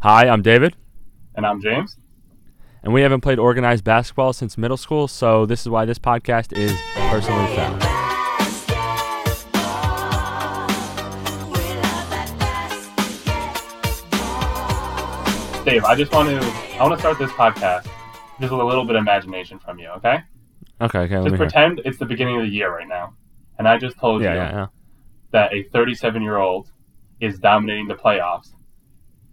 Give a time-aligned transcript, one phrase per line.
[0.00, 0.76] Hi, I'm David,
[1.34, 1.96] And I'm James.
[2.82, 6.56] and we haven't played organized basketball since middle school, so this is why this podcast
[6.56, 6.72] is
[7.10, 7.82] personally found.
[15.64, 16.36] Dave, I just want to
[16.78, 17.84] I want to start this podcast
[18.40, 20.20] just with a little bit of imagination from you, okay?
[20.80, 23.12] Okay, okay, let Just pretend it's the beginning of the year right now.
[23.58, 24.66] And I just told Yeah, you yeah, yeah.
[25.32, 26.70] that a 37 year old
[27.20, 28.52] is dominating the playoffs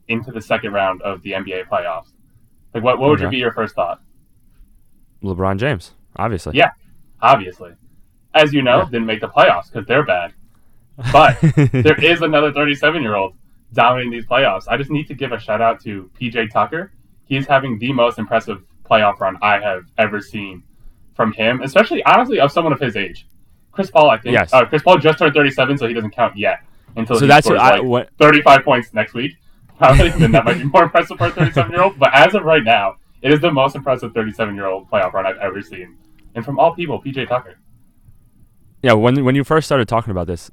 [0.07, 2.11] into the second round of the NBA playoffs.
[2.73, 3.29] Like, what, what would Okay.
[3.29, 4.01] be your first thought?
[5.23, 6.55] LeBron James, obviously.
[6.57, 6.71] Yeah.
[7.21, 7.71] Obviously.
[8.33, 8.85] As you know, Yeah.
[8.85, 10.33] didn't make the playoffs because they're bad.
[11.11, 11.37] But
[11.71, 13.35] there is another 37 year old
[13.73, 14.65] dominating these playoffs.
[14.67, 16.91] I just need to give a shout out to PJ Tucker.
[17.25, 20.63] He's having the most impressive playoff run I have ever seen
[21.15, 23.27] from him, especially honestly of someone of his age.
[23.71, 24.33] Chris Paul, I think.
[24.33, 24.53] Yes.
[24.53, 26.59] Uh, Chris Paul just turned 37, so he doesn't count yet
[26.95, 29.35] until so he that's scores what I like what 35 points next week.
[29.77, 31.99] Probably then that might be more impressive for a 37 year old.
[31.99, 35.25] But as of right now, it is the most impressive 37 year old playoff run
[35.25, 35.97] I've ever seen.
[36.33, 37.57] And from all people, PJ Tucker.
[38.81, 40.51] yeah when when you first started talking about this,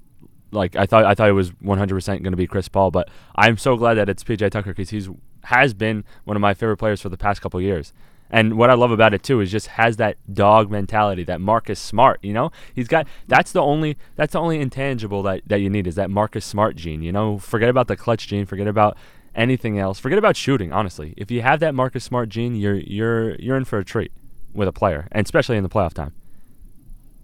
[0.51, 3.57] like I thought I thought it was 100% going to be Chris Paul, but I'm
[3.57, 5.09] so glad that it's PJ Tucker because he's
[5.45, 7.93] has been one of my favorite players for the past couple years.
[8.33, 11.79] And what I love about it too is just has that dog mentality, that Marcus
[11.79, 12.19] Smart.
[12.23, 15.87] You know, he's got that's the only that's the only intangible that that you need
[15.87, 17.03] is that Marcus Smart gene.
[17.03, 18.97] You know, forget about the clutch gene, forget about
[19.35, 20.73] anything else, forget about shooting.
[20.73, 24.13] Honestly, if you have that Marcus Smart gene, you're you're you're in for a treat
[24.55, 26.15] with a player, and especially in the playoff time.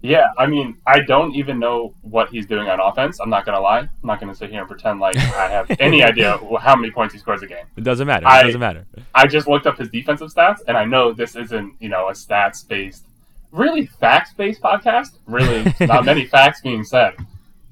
[0.01, 3.19] Yeah, I mean, I don't even know what he's doing on offense.
[3.19, 3.79] I'm not gonna lie.
[3.79, 7.13] I'm not gonna sit here and pretend like I have any idea how many points
[7.13, 7.65] he scores a game.
[7.75, 8.25] It doesn't matter.
[8.25, 8.85] I- it doesn't matter.
[9.13, 12.13] I just looked up his defensive stats, and I know this isn't, you know, a
[12.13, 13.05] stats based,
[13.51, 15.17] really facts based podcast.
[15.27, 17.15] Really, not many facts being said.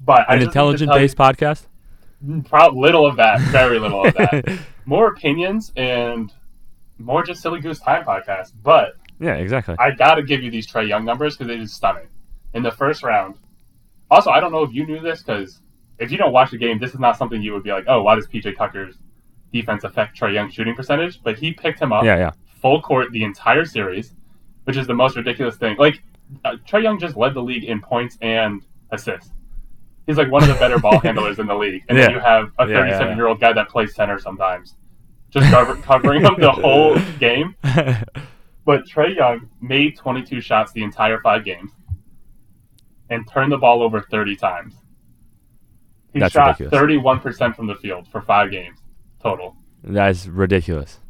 [0.04, 1.62] But An just intelligent tell you- based podcast.
[2.46, 4.58] Pro- little of that, very little of that.
[4.86, 6.32] More opinions and
[6.98, 8.52] more just silly goose time podcast.
[8.62, 9.76] But yeah, exactly.
[9.78, 12.08] I gotta give you these Trae Young numbers because they is stunning.
[12.54, 13.36] In the first round,
[14.10, 15.60] also I don't know if you knew this because
[15.98, 18.02] if you don't watch the game, this is not something you would be like, oh,
[18.02, 18.96] why does PJ Tucker's
[19.52, 21.22] defense affect Trae Young's shooting percentage?
[21.22, 22.30] But he picked him up yeah, yeah.
[22.60, 24.14] full court the entire series,
[24.64, 25.76] which is the most ridiculous thing.
[25.76, 26.02] Like
[26.44, 29.30] uh, Trae Young just led the league in points and assists.
[30.06, 32.50] He's like one of the better ball handlers in the league, and then you have
[32.58, 34.74] a Yeah, yeah, 37 year old guy that plays center sometimes,
[35.30, 37.54] just cover, covering him the whole game.
[38.64, 41.70] But Trae Young made 22 shots the entire five games
[43.10, 44.74] and turned the ball over 30 times.
[46.12, 47.22] He That's shot ridiculous.
[47.22, 48.78] 31% from the field for five games
[49.22, 49.56] total.
[49.82, 51.00] That's ridiculous.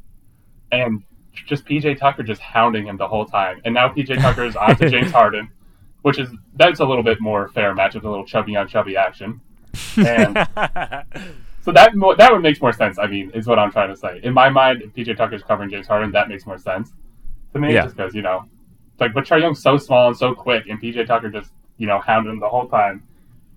[0.72, 1.02] And
[1.46, 3.60] just PJ Tucker just hounding him the whole time.
[3.64, 5.48] And now PJ Tucker is on to James Harden,
[6.02, 8.96] which is that's a little bit more fair match matchup, a little chubby on chubby
[8.96, 9.40] action.
[9.96, 10.34] And
[11.62, 12.98] so that mo- that would makes more sense.
[12.98, 14.20] I mean, is what I'm trying to say.
[14.22, 16.92] In my mind, if PJ Tucker's covering James Harden, that makes more sense
[17.52, 17.72] to me.
[17.72, 17.84] Yeah.
[17.84, 18.44] Just because you know,
[19.00, 21.98] like but Trae Young's so small and so quick, and PJ Tucker just you know
[22.00, 23.02] hounding him the whole time.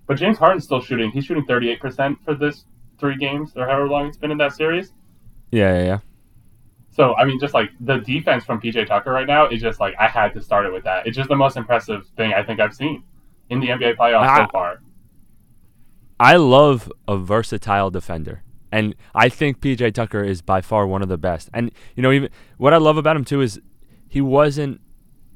[0.06, 1.10] But James Harden's still shooting.
[1.10, 2.64] He's shooting 38 percent for this
[2.98, 4.92] three games or however long it's been in that series.
[5.50, 5.98] yeah, yeah, yeah.
[6.90, 9.94] So I mean, just like the defense from PJ Tucker right now is just like
[9.98, 11.06] I had to start it with that.
[11.06, 13.02] It's just the most impressive thing I think I've seen
[13.50, 14.80] in the NBA playoffs I- so far.
[16.20, 18.42] I love a versatile defender.
[18.70, 21.50] And I think PJ Tucker is by far one of the best.
[21.52, 23.60] And you know, even what I love about him too is
[24.08, 24.80] he wasn't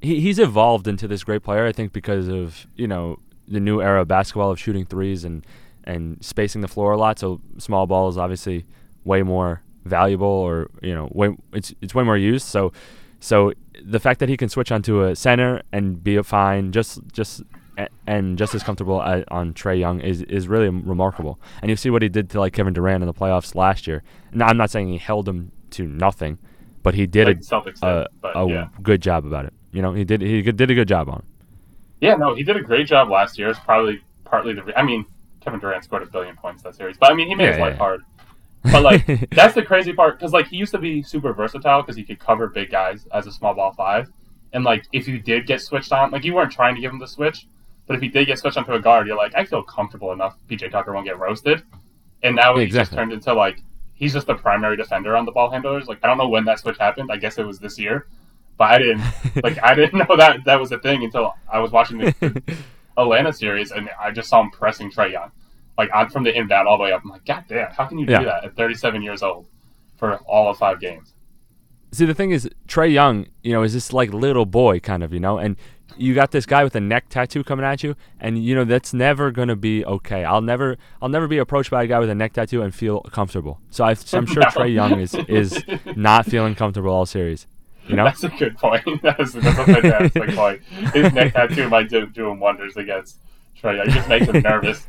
[0.01, 3.19] he, he's evolved into this great player, I think, because of, you know,
[3.49, 5.47] the new era of basketball of shooting threes and
[5.85, 7.19] and spacing the floor a lot.
[7.19, 8.65] So small ball is obviously
[9.05, 12.47] way more valuable or, you know, way it's it's way more used.
[12.47, 12.73] So
[13.21, 13.53] so
[13.85, 17.43] the fact that he can switch onto a center and be a fine, just just
[18.07, 21.39] and just as comfortable at, on Trae Young is is really remarkable.
[21.63, 24.03] And you see what he did to like Kevin Durant in the playoffs last year.
[24.33, 26.39] Now I'm not saying he held him to nothing,
[26.83, 28.69] but he did Like a, Celtics a, did, but a yeah.
[28.83, 29.53] good job about it.
[29.77, 31.17] You know, he did he did a good job on.
[31.17, 31.23] Him.
[32.01, 33.51] Yeah, no, he did a great job last year.
[33.51, 34.63] It's probably partly the.
[34.63, 35.05] Re- I mean,
[35.43, 37.59] Kevin Durant scored a billion points that series, but I mean, he made Yeah, his
[37.59, 37.79] yeah, life yeah.
[37.79, 38.01] hard.
[38.73, 41.95] But like, that's the crazy part because like he used to be super versatile because
[41.95, 44.09] he could cover big guys as a small ball five,
[44.55, 46.99] and like if you did get switched on, like you weren't trying to give him
[46.99, 47.47] the switch,
[47.87, 50.37] but if he did get switched onto a guard, you're like, I feel comfortable enough.
[50.49, 51.63] PJ Tucker won't get roasted,
[52.23, 53.59] and now he's just turned into like
[53.95, 55.87] he's just the primary defender on the ball handlers.
[55.87, 57.11] Like I don't know when that switch happened.
[57.13, 58.07] I guess it was this year,
[58.59, 59.03] but I didn't
[59.43, 62.43] like I didn't know that that was a thing until I was watching the,
[62.99, 65.31] Atlanta series and I just saw him pressing Trae Young,
[65.77, 67.03] like on from the inbound all the way up.
[67.05, 68.21] I'm like, God damn, how can you Yeah.
[68.21, 69.47] do that at 37 years old
[69.97, 71.13] for all of five games?
[71.93, 75.13] See, the thing is, Trae Young, you know, is this like little boy kind of,
[75.13, 75.57] you know, and
[75.99, 78.93] you got this guy with a neck tattoo coming at you, and you know that's
[78.93, 80.25] never gonna be okay.
[80.25, 83.01] I'll never, I'll never be approached by a guy with a neck tattoo and feel
[83.01, 83.61] comfortable.
[83.71, 84.49] So I, am sure No.
[84.49, 85.63] Trae Young is is
[85.95, 87.47] not feeling comfortable all series.
[87.89, 88.85] You know, That's a good point.
[89.03, 90.63] That's, that's a fantastic point.
[90.93, 93.21] His neck tattoo might do, do him wonders against
[93.61, 93.87] Trae.
[93.87, 94.87] It just makes him nervous.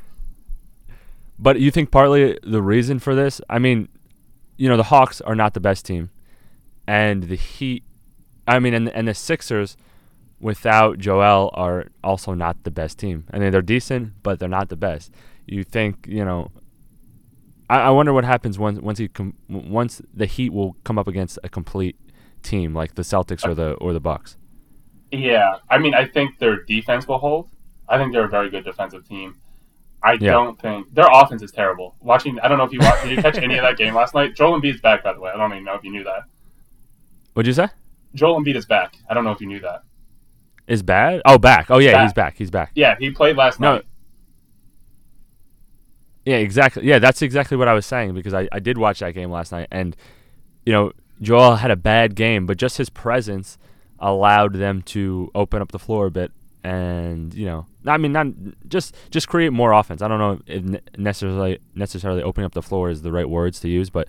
[1.40, 3.40] but you think partly the reason for this?
[3.50, 3.88] I mean,
[4.58, 6.10] you know, the Hawks are not the best team,
[6.88, 7.84] and the Heat.
[8.48, 9.78] I mean, and and the Sixers
[10.40, 13.26] without Joel are also not the best team.
[13.32, 15.12] I mean, they're decent, but they're not the best.
[15.46, 16.52] You think, you know,
[17.70, 21.08] I, I wonder what happens once once he com- once the Heat will come up
[21.08, 21.96] against a complete
[22.48, 24.38] team like the Celtics or the or the Bucks.
[25.12, 27.50] Yeah, I mean, I think their defense will hold.
[27.88, 29.36] I think they're a very good defensive team.
[30.04, 30.32] I Yeah.
[30.32, 31.96] don't think their offense is terrible.
[32.02, 33.04] Watching, I don't know if you watched.
[33.04, 34.36] Did you catch any of that game last night?
[34.36, 35.32] Joel Embiid's back, by the way.
[35.34, 36.24] I don't even know if you knew that.
[37.34, 37.68] What'd you say?
[38.14, 38.96] Joel Embiid is back.
[39.10, 39.84] I don't know if you knew that.
[40.68, 41.22] Is bad?
[41.26, 41.72] Oh, back.
[41.72, 42.04] Oh yeah, Back.
[42.04, 42.38] he's back.
[42.38, 42.72] He's back.
[42.76, 43.76] Yeah, he played last No.
[43.76, 43.86] night.
[46.26, 46.84] Yeah, exactly.
[46.86, 49.52] Yeah, that's exactly what I was saying because I, I did watch that game last
[49.54, 49.96] night and
[50.66, 50.92] you know,
[51.22, 53.58] Joel had a bad game, but just his presence
[54.00, 56.32] allowed them to open up the floor a bit
[56.64, 58.28] and, you know, I mean not
[58.68, 60.02] just just create more offense.
[60.02, 63.70] I don't know if necessarily necessarily opening up the floor is the right words to
[63.70, 64.08] use, but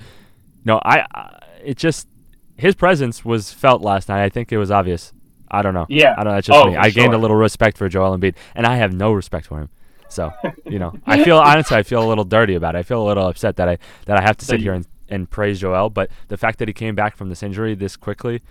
[0.65, 2.09] no, I, I it just
[2.57, 4.25] his presence was felt last night.
[4.25, 5.13] I think it was obvious.
[5.51, 5.87] I don't know.
[5.89, 6.13] Yeah.
[6.19, 6.35] I don't know.
[6.35, 6.77] That's just Oh, me.
[6.77, 9.69] I gained a little respect for Joel Embiid, and I have no respect for him.
[10.11, 10.33] So,
[10.67, 12.79] you know, I feel honestly, I feel a little dirty about it.
[12.79, 14.73] I feel a little upset that I that I have to So sit you- here
[14.75, 17.97] and, and praise Joel, but the fact that he came back from this injury this
[17.97, 18.43] quickly,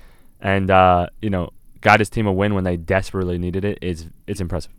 [0.41, 1.51] and uh, you know,
[1.81, 4.71] got his team a win when they desperately needed it is it's impressive.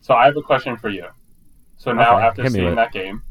[0.00, 1.06] So I have a question for you.
[1.76, 3.22] So now Okay, after seeing that game,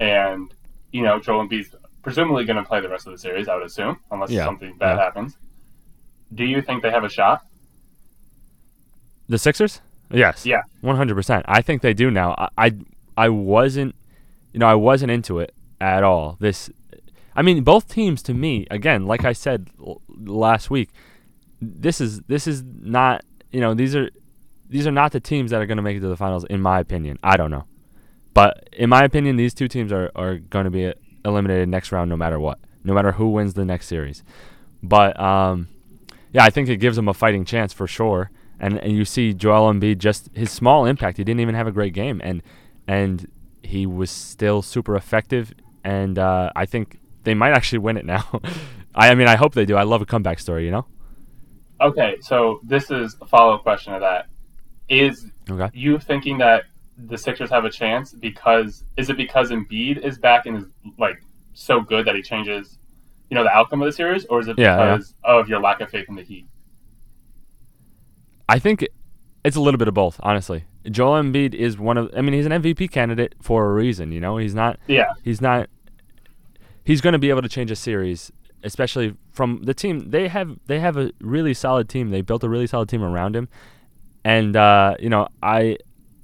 [0.00, 0.52] and
[0.92, 3.64] you know Joel Embiid's presumably going to play the rest of the series, I would
[3.66, 5.04] assume, unless Yeah, something bad yeah.
[5.04, 5.36] happens.
[6.34, 7.42] Do you think they have a shot?
[9.28, 9.80] The Sixers?
[10.10, 10.44] Yes.
[10.44, 10.62] Yeah.
[10.80, 11.44] One hundred percent.
[11.48, 12.34] I think they do now.
[12.36, 12.72] I, I
[13.16, 13.94] I wasn't
[14.52, 16.36] you know, I wasn't into it at all.
[16.40, 16.70] This
[17.36, 20.90] I mean, both teams to me, again, like I said l- last week,
[21.60, 24.10] this is this is not you know, these are
[24.68, 26.80] these are not the teams that are gonna make it to the finals, in my
[26.80, 27.18] opinion.
[27.22, 27.64] I don't know.
[28.34, 30.92] But in my opinion, these two teams are, are going to be
[31.24, 34.24] eliminated next round no matter what, no matter who wins the next series.
[34.82, 35.68] But um,
[36.32, 38.30] yeah, I think it gives them a fighting chance for sure.
[38.60, 41.16] And and you see Joel Embiid just his small impact.
[41.16, 42.42] He didn't even have a great game, and
[42.86, 43.30] and
[43.62, 45.52] he was still super effective.
[45.82, 48.40] And uh, I think they might actually win it now.
[48.94, 49.76] I, I mean, I hope they do.
[49.76, 50.86] I love a comeback story, you know.
[51.80, 54.26] Okay, so this is a follow up question to that.
[54.88, 55.68] Is Okay.
[55.74, 56.64] you thinking that
[56.96, 60.64] the Sixers have a chance because is it because Embiid is back and is
[60.98, 61.16] like
[61.54, 62.78] so good that he changes,
[63.30, 64.94] you know, the outcome of the series, or is it Yeah, yeah.
[64.96, 66.46] because of your lack of faith in the Heat?
[68.48, 68.86] I think
[69.44, 70.64] it's a little bit of both, honestly.
[70.90, 72.10] Joel Embiid is one of.
[72.16, 74.12] I mean, he's an MVP candidate for a reason.
[74.12, 74.78] You know, he's not.
[74.86, 75.68] Yeah, He's not.
[76.84, 78.30] He's going to be able to change a series,
[78.62, 80.10] especially from the team.
[80.10, 82.10] They have they have a really solid team.
[82.10, 83.48] They built a really solid team around him,
[84.24, 85.78] and uh, you know, I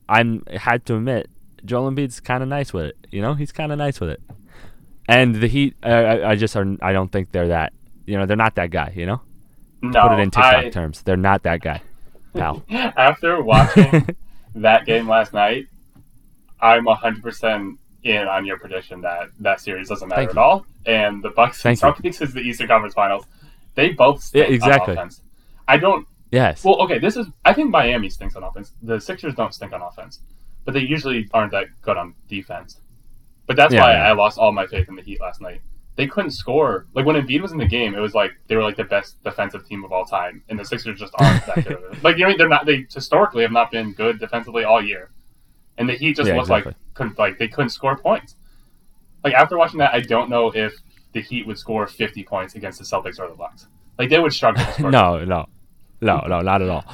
[0.09, 1.31] I'm had to admit,
[1.65, 3.07] Joel Embiid's kind of nice with it.
[3.11, 4.21] You know, he's kind of nice with it.
[5.09, 6.77] And the Heat, uh, I, I just are.
[6.83, 7.73] I don't think they're that.
[8.07, 8.93] You know, they're not that guy.
[8.95, 9.21] You know,
[9.83, 10.09] no.
[10.09, 11.83] put it in TikTok I, terms, they're not that guy,
[12.35, 12.62] pal.
[12.71, 14.17] after watching
[14.55, 15.67] that game last night,
[16.61, 20.41] I'm 100% in on your prediction that that series doesn't matter Thank at you.
[20.43, 20.67] all.
[20.87, 21.82] And the Bucks and you.
[21.87, 23.25] Celtics is the Eastern Conference Finals.
[23.75, 24.92] They both stink Yeah, exactly.
[24.97, 25.23] on offense.
[25.69, 26.07] I don't.
[26.33, 26.64] yes.
[26.64, 27.26] Well, okay, this is.
[27.45, 28.73] I think Miami stinks on offense.
[28.83, 30.21] The Sixers don't stink on offense,
[30.64, 32.78] but they usually aren't that good on defense.
[33.47, 34.09] But that's Yeah, why yeah.
[34.09, 35.61] I lost all my faith in the Heat last night.
[35.97, 36.87] They couldn't score.
[36.95, 39.23] Like when Embiid was in the game, it was like they were like the best
[39.23, 41.99] defensive team of all time, and the Sixers just aren't that good.
[42.02, 42.64] Like you know, they're not.
[42.64, 45.11] They historically have not been good defensively all year,
[45.81, 46.75] and the Heat just Yeah, looked exactly.
[46.75, 48.37] like couldn't like they couldn't score points.
[49.25, 50.75] Like after watching that, I don't know if
[51.13, 53.67] the Heat would score 50 points against the Celtics or the Bucks.
[53.99, 54.65] Like they would struggle.
[54.79, 55.47] No, no,
[56.01, 56.87] no, no, not at all.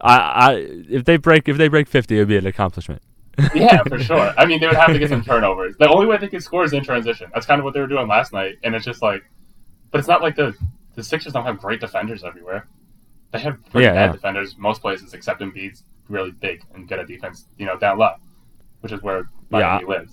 [0.00, 0.52] I, I,
[0.90, 3.02] if they break, if they break fifty, it would be an accomplishment.
[3.52, 4.32] yeah, for sure.
[4.38, 5.76] I mean, they would have to get some turnovers.
[5.78, 7.30] The only way they could score is in transition.
[7.34, 9.22] That's kind of what they were doing last night, and it's just like,
[9.90, 10.54] but it's not like the
[10.94, 12.68] the Sixers don't have great defenders everywhere.
[13.32, 14.12] They have pretty Yeah, bad yeah.
[14.12, 17.46] defenders most places, except in Embiid's really big and good at defense.
[17.56, 18.12] You know, down low,
[18.80, 20.12] which is where Miami lives.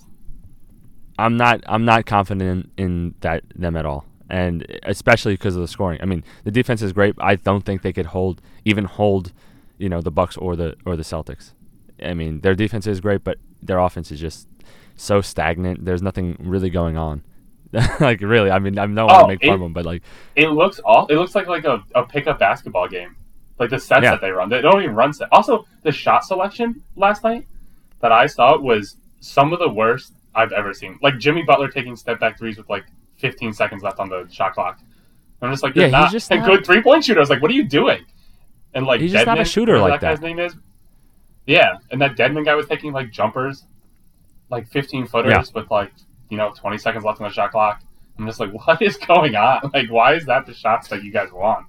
[1.18, 5.62] I'm not, I'm not confident in, in that them at all, and especially because of
[5.62, 5.98] the scoring.
[6.00, 7.14] I mean, the defense is great.
[7.18, 9.32] I don't think they could hold, even hold,
[9.78, 11.52] you know, the Bucks or the or the Celtics.
[12.02, 14.46] I mean, their defense is great, but their offense is just
[14.94, 15.84] so stagnant.
[15.84, 17.22] There's nothing really going on.
[18.00, 19.84] like really, I mean, I don't want Oh, to make fun it- of them, but
[19.84, 20.02] like,
[20.36, 21.06] It looks all.
[21.08, 23.16] It looks like like a, a pickup basketball game.
[23.58, 24.12] Like the sets Yeah.
[24.12, 25.28] that they run, they don't even run set.
[25.32, 27.46] Also, the shot selection last night
[28.00, 30.98] that I saw was some of the worst I've ever seen.
[31.02, 32.84] Like Jimmy Butler taking step back threes with like
[33.16, 34.78] 15 seconds left on the shot clock.
[35.42, 37.18] I'm just like, Yeah, you're he's not just a not- good three point shooter.
[37.18, 38.04] I was like, what are you doing?
[38.74, 40.54] And like, He's just not a shooter like that guy's name is.
[41.46, 43.64] Yeah, and that Dedmon guy was taking like jumpers,
[44.50, 45.42] like 15 footers Yeah.
[45.54, 45.90] with like
[46.28, 47.82] you know 20 seconds left on the shot clock.
[48.18, 49.70] I'm just like, what is going on?
[49.72, 51.66] Like, why is that the shots that you guys want?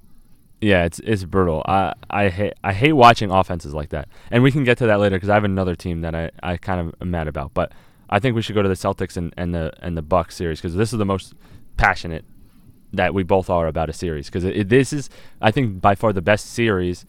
[0.61, 1.63] Yeah, it's it's brutal.
[1.65, 4.09] I I hate I hate watching offenses like that.
[4.29, 6.57] And we can get to that later because I have another team that I, I
[6.57, 7.53] kind of am mad about.
[7.53, 7.71] But
[8.09, 10.59] I think we should go to the Celtics and, and the and the Bucks series
[10.59, 11.33] because this is the most
[11.77, 12.25] passionate
[12.91, 15.09] that we both are about a series because this is
[15.41, 17.05] I think by far the best series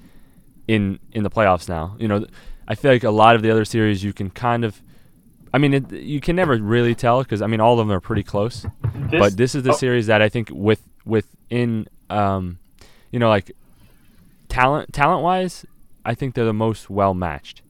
[0.68, 1.96] in in the playoffs now.
[1.98, 2.26] You know,
[2.68, 4.80] I feel like a lot of the other series you can kind of
[5.52, 8.00] I mean, it, you can never really tell because I mean all of them are
[8.00, 8.64] pretty close
[9.10, 12.59] This, but this is the oh, series that I think with within um,
[13.10, 13.52] you know like
[14.48, 15.64] talent talent wise,
[16.04, 17.62] I think they're the most well matched.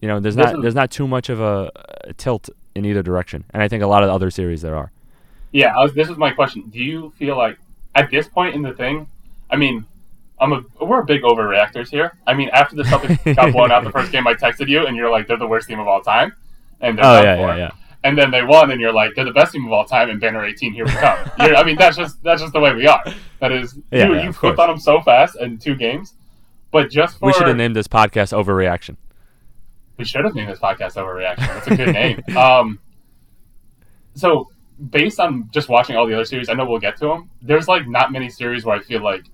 [0.00, 1.70] You know, there's not there's not too much of a,
[2.04, 4.74] a tilt in either direction, and I think a lot of the other series there
[4.76, 4.90] are.
[5.52, 6.62] Yeah, I was, this is my question.
[6.70, 7.58] Do you feel like
[7.94, 9.06] at this point in the thing?
[9.50, 9.84] I mean,
[10.40, 12.16] I'm a we're a big overreactors here.
[12.26, 14.96] I mean, after the Celtics got blown out the first game, I texted you, and
[14.96, 16.32] you're like, they're the worst team of all time,
[16.80, 17.48] and they're Oh yeah, for.
[17.48, 17.70] yeah, yeah.
[18.04, 20.20] And then they won, and you're like, they're the best team of all time, and
[20.20, 21.18] banner 18, here we come.
[21.40, 23.00] You're, I mean, that's just that's just the way we are.
[23.38, 24.68] That is, Yeah, you, yeah, you flipped course.
[24.68, 26.14] on them so fast in two games,
[26.72, 28.96] but just for We should have named this podcast "Overreaction."
[29.98, 31.36] we should have named this podcast overreaction.
[31.46, 32.20] That's a good name.
[32.36, 32.80] Um,
[34.14, 34.48] so
[34.90, 37.30] based on just watching all the other series, I know we'll get to them.
[37.40, 39.24] There's like not many series where I feel like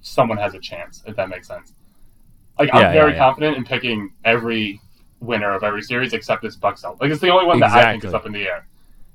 [0.00, 1.72] someone has a chance, if that makes sense.
[2.58, 3.24] Like I'm Yeah, very yeah, yeah.
[3.24, 4.80] confident in picking every
[5.22, 7.00] winner of every series except this Bucks Celtics.
[7.00, 8.66] Like it's the only one that I think is up in the air.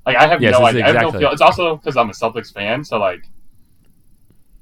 [0.06, 0.84] Like I have Yes, no idea.
[0.84, 1.30] I have no feel.
[1.30, 3.24] It's also because I'm a Celtics fan, so like.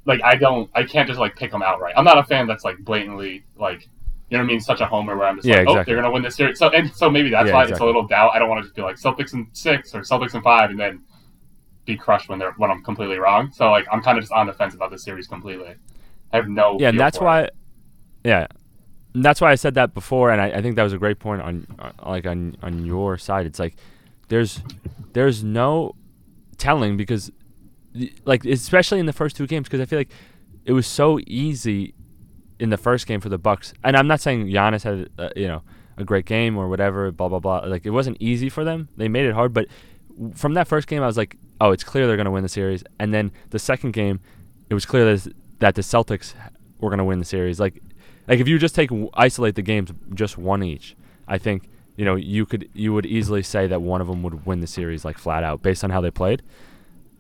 [0.05, 1.95] Like I don't, I can't just like pick them outright.
[1.97, 3.89] I'm not a fan that's like blatantly like,
[4.31, 5.97] you know what I mean, such a homer where I'm just Yeah, like, oh, they're
[5.97, 6.61] gonna win this series.
[6.61, 8.31] So and so maybe that's Yeah, why it's a little doubt.
[8.33, 10.79] I don't want to just be like Celtics in six or Celtics in five, and
[10.79, 11.03] then
[11.87, 13.51] be crushed when they're when I'm completely wrong.
[13.51, 15.75] So like I'm kind of just on the fence about this series completely.
[16.33, 16.77] I have no.
[16.79, 17.27] Yeah, and that's for it.
[17.27, 17.51] why.
[18.23, 18.47] Yeah,
[19.17, 21.19] and that's why I said that before, and I, I think that was a great
[21.19, 23.47] point on uh, like on on your side.
[23.47, 23.75] It's like
[24.29, 24.61] there's
[25.15, 25.95] there's no
[26.59, 27.33] telling because
[28.27, 30.11] like especially in the first two games because I feel like
[30.67, 31.95] it was so easy
[32.59, 35.49] in the first game for the Bucks, and I'm not saying Giannis had uh, you
[35.49, 35.63] know
[35.97, 37.61] a great game or whatever, blah blah blah.
[37.61, 38.91] Like it wasn't easy for them.
[38.99, 39.67] They made it hard, but
[40.35, 42.51] from that first game, I was like, oh, it's clear they're going to win the
[42.51, 42.85] series.
[42.99, 44.21] And then the second game,
[44.71, 46.35] it was clear that, that the Celtics
[46.81, 47.61] were going to win the series.
[47.61, 47.83] Like,
[48.29, 50.97] like if you just take isolate the games just one each,
[51.29, 54.47] I think you know you could you would easily say that one of them would
[54.47, 56.43] win the series like flat out based on how they played.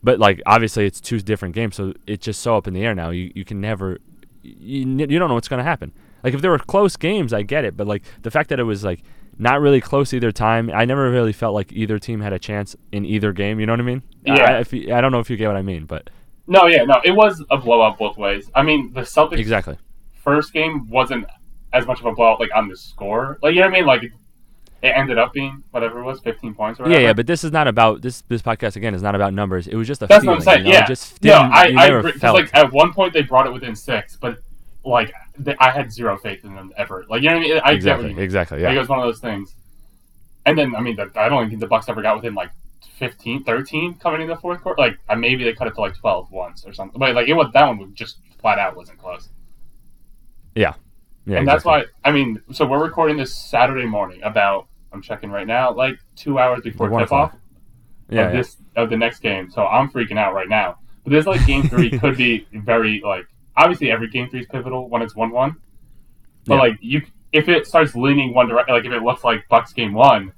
[0.02, 2.94] But like obviously it's two different games, so it's just so up in the air
[2.94, 3.10] now.
[3.10, 3.98] You you can never
[4.42, 5.92] you, you don't know what's going to happen.
[6.22, 8.64] Like if there were close games, I get it, but like the fact that it
[8.64, 9.02] was like
[9.38, 12.74] not really close either time, I never really felt like either team had a chance
[12.92, 13.60] in either game.
[13.60, 14.02] You know what I mean?
[14.24, 14.34] Yeah.
[14.34, 16.08] I, if you- I don't know if you get what I mean, but
[16.46, 18.50] No, yeah, no, it was a blowout both ways.
[18.54, 19.76] I mean, the Celtics exactly.
[20.26, 21.24] First game wasn't
[21.72, 23.38] as much of a blowout like on the score.
[23.42, 23.86] Like you know what I mean?
[23.86, 24.02] Like
[24.82, 27.02] it ended up being whatever it was, fifteen points or Yeah, whatever.
[27.04, 28.22] yeah, but this is not about this.
[28.28, 29.66] This podcast again is not about numbers.
[29.66, 30.38] It was just a That's feeling.
[30.38, 30.66] what I'm saying.
[30.66, 30.78] You know?
[30.80, 32.34] yeah, just no, I, I felt.
[32.36, 34.38] like at one point they brought it within six, but
[34.84, 37.04] like they, I had zero faith in them ever.
[37.08, 37.60] Like you know what I mean?
[37.64, 38.18] I exactly, mean.
[38.18, 38.62] exactly.
[38.62, 39.54] Like, it was one of those things.
[40.44, 42.50] And then I mean, the, I don't even think the Bucks ever got within like
[42.98, 44.80] 15, 13 coming in the fourth quarter.
[44.80, 46.98] Like maybe they cut it to like twelve once or something.
[46.98, 49.28] But like it was that one was just flat out wasn't close.
[50.56, 50.74] Yeah,
[51.26, 51.38] yeah.
[51.38, 55.46] and that's why I mean, so we're recording this Saturday morning about I'm checking right
[55.46, 57.34] now, like two hours before tip off.
[58.08, 58.40] Yeah, of yeah.
[58.40, 59.50] this of the next game.
[59.50, 60.78] So I'm freaking out right now.
[61.04, 64.88] But this like game three could be very like obviously every game three is pivotal
[64.88, 65.56] when it's one one.
[66.46, 66.60] But Yeah.
[66.60, 69.92] like you if it starts leaning one direction like if it looks like Bucks game
[69.92, 70.32] one,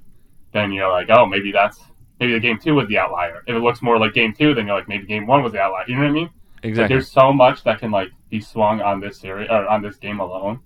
[0.53, 1.79] then you're like, oh maybe that's
[2.19, 3.43] maybe the game two was the outlier.
[3.47, 5.61] If it looks more like game two, then you're like maybe game one was the
[5.61, 5.85] outlier.
[5.87, 6.31] You know what I mean?
[6.57, 6.95] Like, exactly.
[6.95, 10.21] there's so much that can like be swung on this series or on this game
[10.21, 10.61] alone.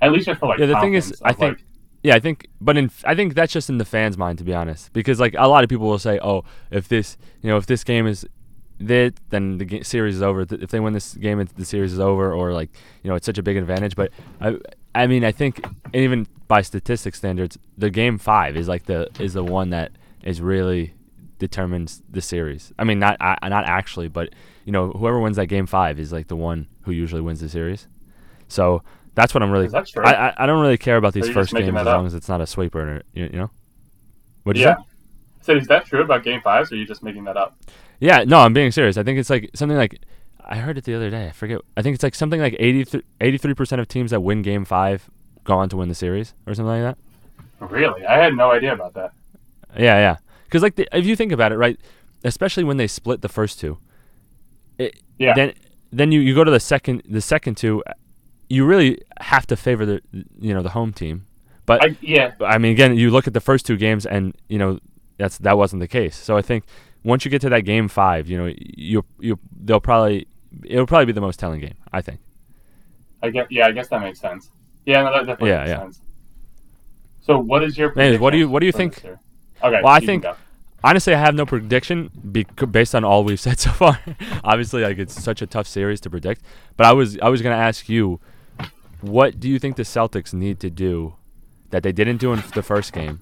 [0.00, 1.66] At least just for like Yeah, the thing is, I of, think, like,
[2.02, 4.52] yeah, I think, but in, I think that's just in the fans' mind, to be
[4.52, 7.66] honest, because like a lot of people will say, oh, if this, you know, if
[7.66, 8.26] this game is
[8.80, 10.42] that, then the series is over.
[10.42, 12.70] If they win this game, the series is over, or like,
[13.02, 13.96] you know, it's such a big advantage.
[13.96, 14.56] But I,
[14.94, 19.32] I mean, I think even by statistics standards, the game five is like the is
[19.32, 19.92] the one that
[20.22, 20.92] is really
[21.38, 22.72] determines the series.
[22.78, 24.30] I mean, not I, not actually, but
[24.64, 27.48] you know, whoever wins that game five is like the one who usually wins the
[27.48, 27.86] series.
[28.48, 28.82] So
[29.14, 29.68] that's what I'm really.
[29.74, 31.96] I, I I don't really care about these Or you're just first games as up?
[31.96, 32.96] long as it's not a sweeper.
[32.96, 33.50] Or, you, you know.
[34.42, 34.76] What'd you yeah.
[34.76, 34.82] say?
[35.42, 37.56] So is that true about game fives or are you just making that up?
[38.00, 38.96] Yeah, no, I'm being serious.
[38.96, 40.00] I think it's like something like
[40.44, 41.26] I heard it the other day.
[41.28, 41.60] I forget.
[41.76, 45.08] I think it's like something like 83 percent of teams that win Game Five
[45.44, 46.98] go on to win the series or something like that.
[47.70, 49.12] Really, I had no idea about that.
[49.76, 50.16] Yeah, yeah.
[50.44, 51.78] Because like the, if you think about it, right,
[52.24, 53.78] especially when they split the first two,
[54.78, 55.34] it, Yeah.
[55.34, 55.52] then
[55.92, 57.82] then you, you go to the second the second two,
[58.48, 60.00] you really have to favor the
[60.40, 61.26] you know the home team.
[61.66, 64.58] But I, yeah, I mean, again, you look at the first two games, and you
[64.58, 64.78] know
[65.18, 66.16] that's that wasn't the case.
[66.16, 66.64] So I think
[67.04, 70.26] once you get to that game five, you know, you you they'll probably
[70.64, 71.74] it'll probably be the most telling game.
[71.92, 72.20] I think.
[73.22, 73.50] I get.
[73.50, 74.50] Yeah, I guess that makes sense.
[74.84, 75.78] Yeah, no, that definitely Yeah, makes yeah.
[75.78, 76.00] sense.
[77.22, 77.98] So, what is your?
[77.98, 79.80] Anyways, what do you- what do you think- Okay.
[79.82, 80.34] Well, I think- go.
[80.84, 82.10] Honestly, I have no prediction
[82.70, 83.98] based on all we've said so far.
[84.44, 86.42] Obviously, like it's such a tough series to predict.
[86.76, 88.20] But I was I was gonna ask you,
[89.00, 91.14] what do you think the Celtics need to do
[91.70, 93.18] that they didn't do in the first game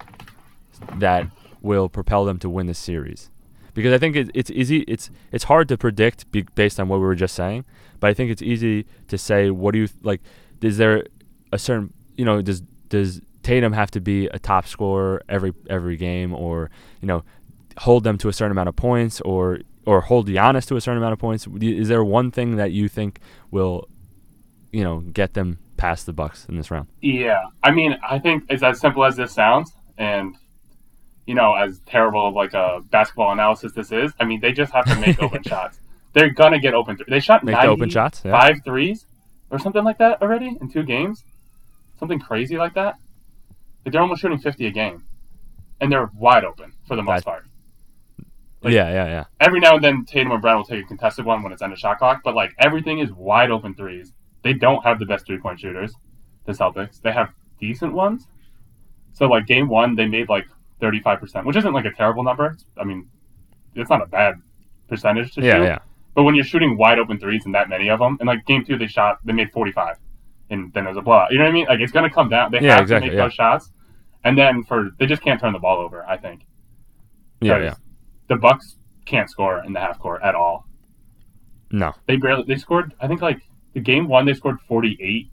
[0.97, 1.28] that
[1.61, 3.31] will propel them to win the series?
[3.75, 4.81] Because I think it, it's easy.
[4.88, 7.64] It's it's hard to predict be, based on what we were just saying.
[8.00, 10.21] But I think it's easy to say what do you like?
[10.62, 11.04] Is there
[11.52, 15.97] a certain you know does does Tatum have to be a top scorer every every
[15.97, 17.23] game, or you know
[17.79, 20.99] hold them to a certain amount of points, or or hold Giannis to a certain
[20.99, 21.47] amount of points?
[21.61, 23.88] Is there one thing that you think will
[24.71, 26.88] you know get them past the Bucks in this round?
[27.00, 30.37] Yeah, I mean, I think it's as simple as this sounds, and
[31.26, 34.12] you know, as terrible of like a basketball analysis this is.
[34.21, 35.79] I mean, they just have to make open shots.
[36.14, 36.97] They're gonna get open.
[36.97, 38.23] Th- they shot Make the open shots.
[38.25, 38.33] Yeah.
[38.33, 39.07] five threes
[39.50, 41.25] or something like that already in two games,
[41.99, 42.97] something crazy like that.
[43.85, 45.05] Like, they're almost shooting fifty a game,
[45.81, 47.47] and they're wide open for the most That- part.
[48.64, 49.25] Like- yeah, yeah, yeah.
[49.40, 51.73] Every now and then, Tatum or Brown will take a contested one when it's end
[51.73, 54.12] of shot clock, but like everything is wide open threes.
[54.42, 55.95] They don't have the best three point shooters,
[56.47, 57.00] the Celtics.
[57.00, 58.26] They have decent ones.
[59.12, 60.47] So like game one, they made like
[60.81, 62.57] thirty five percent, which isn't like a terrible number.
[62.76, 63.09] I mean,
[63.75, 64.35] it's not a bad
[64.88, 65.64] percentage to Yeah, shoot.
[65.64, 65.78] yeah.
[66.14, 68.64] But when you're shooting wide open threes and that many of them, and like game
[68.64, 69.97] two, they shot, they made 45,
[70.50, 71.33] and then there's a blowout.
[71.33, 71.66] You know what I mean?
[71.66, 72.50] Like it's gonna come down.
[72.52, 73.25] They Yeah, have exactly, to make yeah.
[73.26, 73.73] those shots,
[74.25, 76.04] and then for they just can't turn the ball over.
[76.07, 76.47] I think.
[77.40, 77.75] Yeah, yeah.
[78.33, 80.67] The Bucks can't score in the half court at all.
[81.71, 81.95] No.
[82.07, 82.95] They barely they scored.
[82.99, 83.43] I think like
[83.75, 85.30] the game one, they scored 48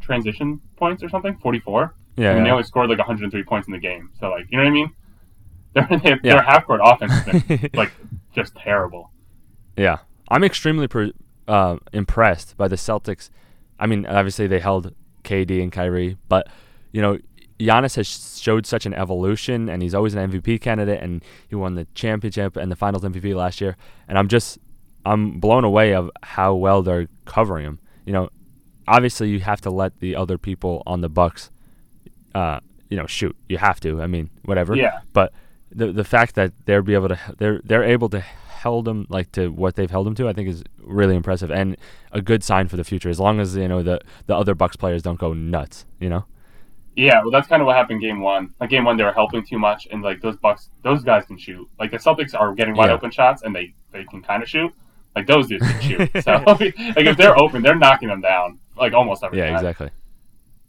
[0.00, 3.78] transition points or something, 44, Yeah, and they only scored like 103 points in the
[3.78, 4.10] game.
[4.18, 4.90] So like, you know what I mean?
[5.74, 6.32] Their their, Yeah.
[6.34, 7.92] their half court offense been like
[8.34, 9.12] just terrible.
[9.76, 9.98] Yeah,
[10.28, 11.12] I'm extremely pre-
[11.46, 13.30] uh, impressed by the Celtics.
[13.78, 16.48] I mean, obviously they held KD and Kyrie, but
[16.92, 17.18] you know,
[17.58, 21.74] Giannis has showed such an evolution, and he's always an MVP candidate, and he won
[21.74, 23.76] the championship and the Finals MVP last year.
[24.08, 24.58] And I'm just,
[25.04, 27.78] I'm blown away of how well they're covering him.
[28.04, 28.30] You know,
[28.86, 31.50] obviously you have to let the other people on the Bucks,
[32.34, 33.36] uh, you know, shoot.
[33.48, 34.02] You have to.
[34.02, 34.76] I mean, whatever.
[34.76, 35.00] Yeah.
[35.12, 35.32] But
[35.70, 39.30] the the fact that they're be able to they're they're able to held them like
[39.32, 41.76] to what they've held them to, I think is really impressive and
[42.12, 43.08] a good sign for the future.
[43.08, 46.24] As long as you know the the other Bucks players don't go nuts, you know.
[46.96, 48.54] Yeah, well, that's kind of what happened game one.
[48.58, 51.36] Like game one, they were helping too much, and like those Bucks, those guys can
[51.38, 51.68] shoot.
[51.78, 52.94] Like the Celtics are getting wide Yeah.
[52.94, 54.72] open shots, and they they can kind of shoot.
[55.14, 56.10] Like those dudes can shoot.
[56.22, 59.56] So like if they're open, they're knocking them down like almost every Yeah, time.
[59.56, 59.90] exactly.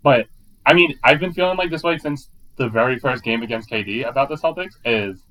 [0.03, 0.27] But
[0.65, 4.07] I mean, I've been feeling like this way since the very first game against KD
[4.07, 4.73] about the Celtics.
[4.83, 5.23] Is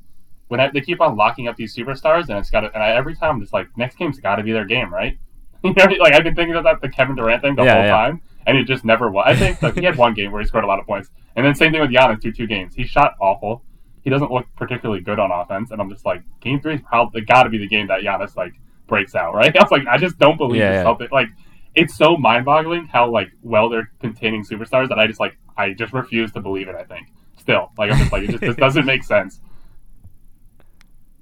[0.48, 2.92] when I, they keep on locking up these superstars, and it's got to, and I,
[2.92, 5.18] every time I'm just like, next game's got to be their game, right?
[5.64, 7.90] You know, like I've been thinking about the Kevin Durant thing the Yeah, whole yeah.
[7.90, 9.24] time, and it just never was.
[9.26, 11.44] I think like, he had one game where he scored a lot of points, and
[11.44, 12.74] then same thing with Giannis through two games.
[12.74, 13.62] He shot awful.
[14.02, 17.22] He doesn't look particularly good on offense, and I'm just like, game three is probably
[17.22, 18.52] got to be the game that Giannis like
[18.87, 19.54] breaks out, right?
[19.59, 20.94] I was like, I just don't believe Yeah, the yeah.
[21.06, 21.11] Celtics.
[21.12, 21.28] Like,
[21.74, 25.92] it's so mind-boggling how like well they're containing superstars that I just like I just
[25.92, 26.74] refuse to believe it.
[26.74, 29.40] I think still like I'm just like it just this doesn't make sense.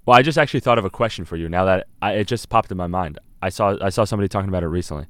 [0.07, 2.51] Well, I just actually thought of a question for you now that I, it just
[2.51, 3.19] popped in my mind.
[3.41, 5.07] I saw I saw somebody talking about it recently,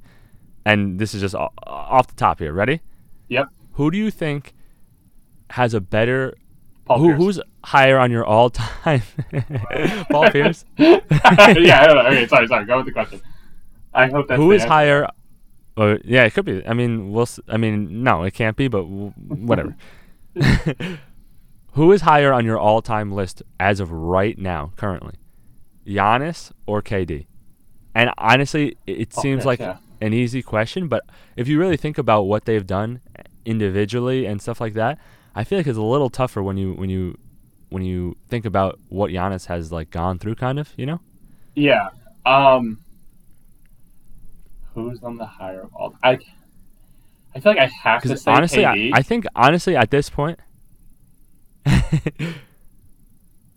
[0.64, 2.52] and this is just off the top here.
[2.52, 2.80] Ready?
[3.28, 4.52] Yep, Who do you think
[5.50, 6.34] has a better?
[6.88, 9.00] Who, who's higher on your all-time?
[10.10, 10.66] Paul Pierce.
[10.76, 11.54] yeah, I
[11.86, 12.06] don't know.
[12.10, 12.66] Okay, sorry, sorry.
[12.66, 13.22] Go with the question.
[13.94, 14.72] I hope that's Who is answer.
[14.72, 15.08] higher?
[15.78, 16.64] Or yeah, it could be.
[16.66, 17.26] I mean, we'll.
[17.48, 18.68] I mean, no, it can't be.
[18.68, 19.74] But w- whatever.
[21.72, 25.14] Who is higher on your all-time list as of right now, currently?
[25.86, 27.26] Giannis or KD?
[27.94, 29.76] And honestly, it, it Oh, seems yes, like yeah.
[30.04, 33.00] An easy question, but if you really think about what they've done
[33.44, 34.98] individually and stuff like that,
[35.34, 37.18] I feel like it's a little tougher when you when you
[37.70, 40.68] when you think about what Giannis has like gone through, kind of.
[40.76, 41.00] You know?
[41.54, 41.88] Yeah.
[42.26, 42.80] Um.
[44.74, 45.94] Who's on the higher of all?
[46.02, 46.18] I.
[47.36, 48.90] I feel like I have to say honestly, I, KD.
[48.92, 50.38] I think honestly at this point,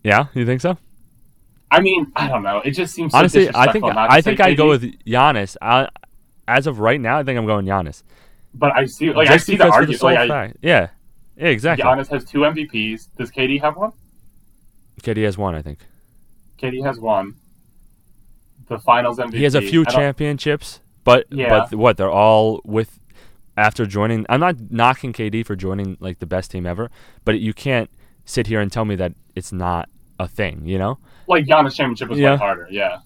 [0.02, 0.78] yeah, you think so?
[1.70, 2.60] I mean, I don't know.
[2.64, 4.82] It just seems so Honestly, I think disrespectful not to I think I go with
[5.04, 5.56] Giannis.
[5.60, 5.88] I,
[6.48, 8.02] as of right now, I think I'm going Giannis.
[8.54, 10.02] But I see, like, I see the argument.
[10.02, 10.52] Like, I.
[10.62, 10.88] Yeah,
[11.36, 11.84] yeah, exactly.
[11.84, 13.08] Giannis has two MVPs.
[13.16, 13.92] Does KD have one?
[15.02, 15.78] KD has one, I think.
[16.60, 17.34] KD has one.
[18.68, 19.34] The Finals MVP.
[19.34, 21.48] He has a few championships, but Yeah.
[21.68, 22.98] but what they're all with
[23.56, 24.26] after joining.
[24.28, 26.90] I'm not knocking KD for joining like the best team ever,
[27.24, 27.90] but you can't
[28.24, 30.62] sit here and tell me that it's not a thing.
[30.66, 32.32] You know, Like Giannis championship was Yeah.
[32.32, 32.68] way harder.
[32.70, 32.98] Yeah.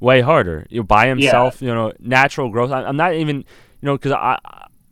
[0.00, 0.66] Way harder.
[0.70, 1.62] You know, by himself.
[1.62, 2.70] You know, natural growth.
[2.70, 3.44] I, I'm not even you
[3.86, 4.38] know because I,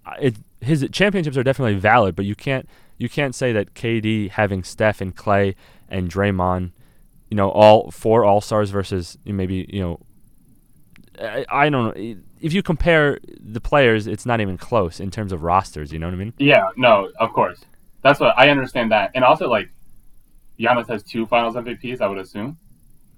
[0.07, 4.31] I it, his championships are definitely valid, but you can't you can't say that KD
[4.31, 5.57] having Steph and Clay
[5.89, 6.73] and Draymond,
[7.31, 10.01] you know, all four All Stars versus maybe you know.
[11.21, 12.17] I, I don't know.
[12.41, 15.93] If you compare the players, it's not even close in terms of rosters.
[15.93, 16.35] You know what I mean?
[16.39, 16.71] Yeah.
[16.77, 17.61] No, of course.
[18.03, 19.71] That's what I understand that, and also like
[20.59, 22.01] Giannis has two Finals MVPs.
[22.01, 22.59] I would assume.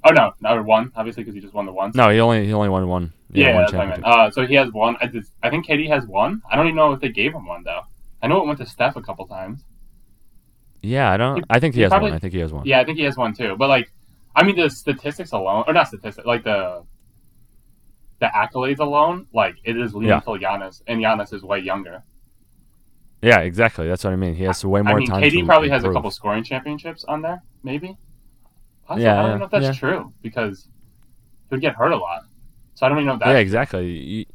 [0.09, 1.91] Oh no, no one obviously because he just won the one.
[1.95, 3.13] No, he only he only won one.
[3.33, 4.05] Yeah, one that's what.
[4.05, 4.97] Uh, so he has one.
[5.01, 6.41] I, just, I think KD has one.
[6.49, 7.81] I don't even know if they gave him one though.
[8.23, 9.65] I know it went to Steph a couple times.
[10.83, 11.39] yeah, I don't.
[11.39, 12.17] he- I think he, he has probably- one.
[12.17, 12.65] I think he has one.
[12.67, 13.57] Yeah, I think he has one too.
[13.59, 13.91] But like,
[14.37, 16.85] I mean, the statistics alone, or not statistics, like the
[18.21, 20.21] the accolades alone, like it is leaning Yeah.
[20.21, 22.03] to Giannis, and Giannis is way younger.
[23.23, 23.89] Yeah, exactly.
[23.89, 24.35] That's what I mean.
[24.35, 25.23] He has way more I mean, time.
[25.23, 27.97] KD probably has a couple scoring championships on there, maybe.
[28.89, 29.73] Also, Yeah, I don't know if that's yeah.
[29.73, 30.69] true because
[31.49, 32.23] he would get hurt a lot.
[32.75, 33.29] So I don't even know if that.
[33.29, 34.29] Yeah, exactly.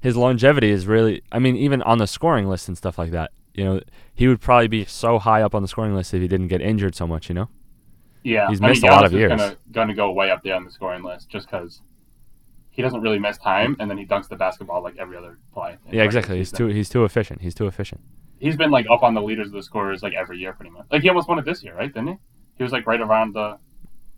[0.00, 1.22] His longevity is really.
[1.32, 3.32] I mean, even on the scoring list and stuff like that.
[3.54, 3.80] You know,
[4.14, 6.60] he would probably be so high up on the scoring list if he didn't get
[6.60, 7.28] injured so much.
[7.28, 7.48] You know.
[8.22, 9.30] Yeah, He's I mean, missed a lot of years.
[9.30, 11.80] Gonna, gonna go way up there on the scoring list just because
[12.70, 15.76] he doesn't really miss time, and then he dunks the basketball like every other play.
[15.90, 16.36] Yeah, exactly.
[16.36, 16.66] He's too.
[16.66, 17.40] He's too efficient.
[17.40, 18.00] He's too efficient.
[18.38, 20.86] He's been like up on the leaders of the scorers like every year, pretty much.
[20.92, 21.92] Like he almost won it this year, right?
[21.92, 22.14] Didn't he?
[22.58, 23.58] He was like right around the.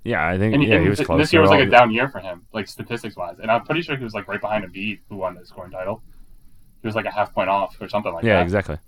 [0.05, 0.55] Yeah, I think.
[0.55, 1.19] And, yeah, and he was close.
[1.21, 3.83] This year was like a down year for him, like statistics wise, and I'm pretty
[3.83, 6.03] sure he was like right behind Embiid, who won the scoring title.
[6.81, 8.39] He was like a half point off or something like Yeah, that.
[8.39, 8.79] Yeah, exactly.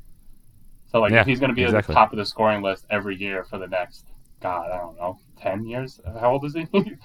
[0.90, 1.92] So like Yeah, if he's going to be exactly.
[1.92, 4.06] at the top of the scoring list every year for the next,
[4.40, 6.00] God, I don't know, ten years.
[6.20, 6.66] How old is he?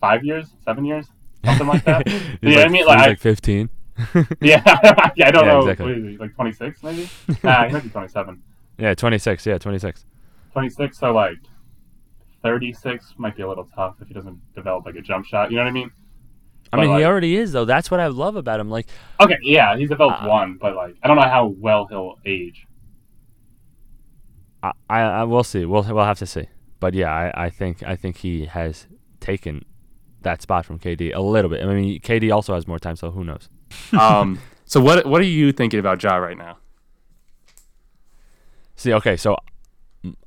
[0.00, 0.48] Five years?
[0.64, 1.06] Seven years?
[1.44, 2.06] Something like that.
[2.42, 3.70] Yeah, like, I mean, like, I- like 15.
[4.40, 4.62] yeah,
[5.16, 5.58] yeah, I don't Yeah, know.
[5.60, 5.86] exactly.
[5.86, 7.08] What is he, like 26 maybe?
[7.44, 8.42] nah, he might be 27.
[8.78, 9.46] yeah, 26.
[9.46, 10.04] Yeah, 26.
[10.52, 11.36] 26, so like
[12.42, 15.50] 36 might be a little tough if he doesn't develop like a jump shot.
[15.50, 15.90] You know what I mean?
[16.72, 17.64] I But, mean, he already is though.
[17.64, 18.70] That's what I love about him.
[18.70, 18.86] Like,
[19.20, 22.66] Okay, yeah, he's developed Uh, one, but like I don't know how well he'll age.
[24.62, 25.64] I, I, I will see.
[25.64, 26.46] We'll we'll have to see.
[26.80, 28.86] But yeah, I, I think I think he has
[29.20, 29.64] taken
[30.22, 31.62] that spot from KD a little bit.
[31.62, 33.48] I mean, KD also has more time, so who knows?
[33.98, 36.58] Um, so what what are you thinking about Ja right now?
[38.76, 39.36] See, okay, so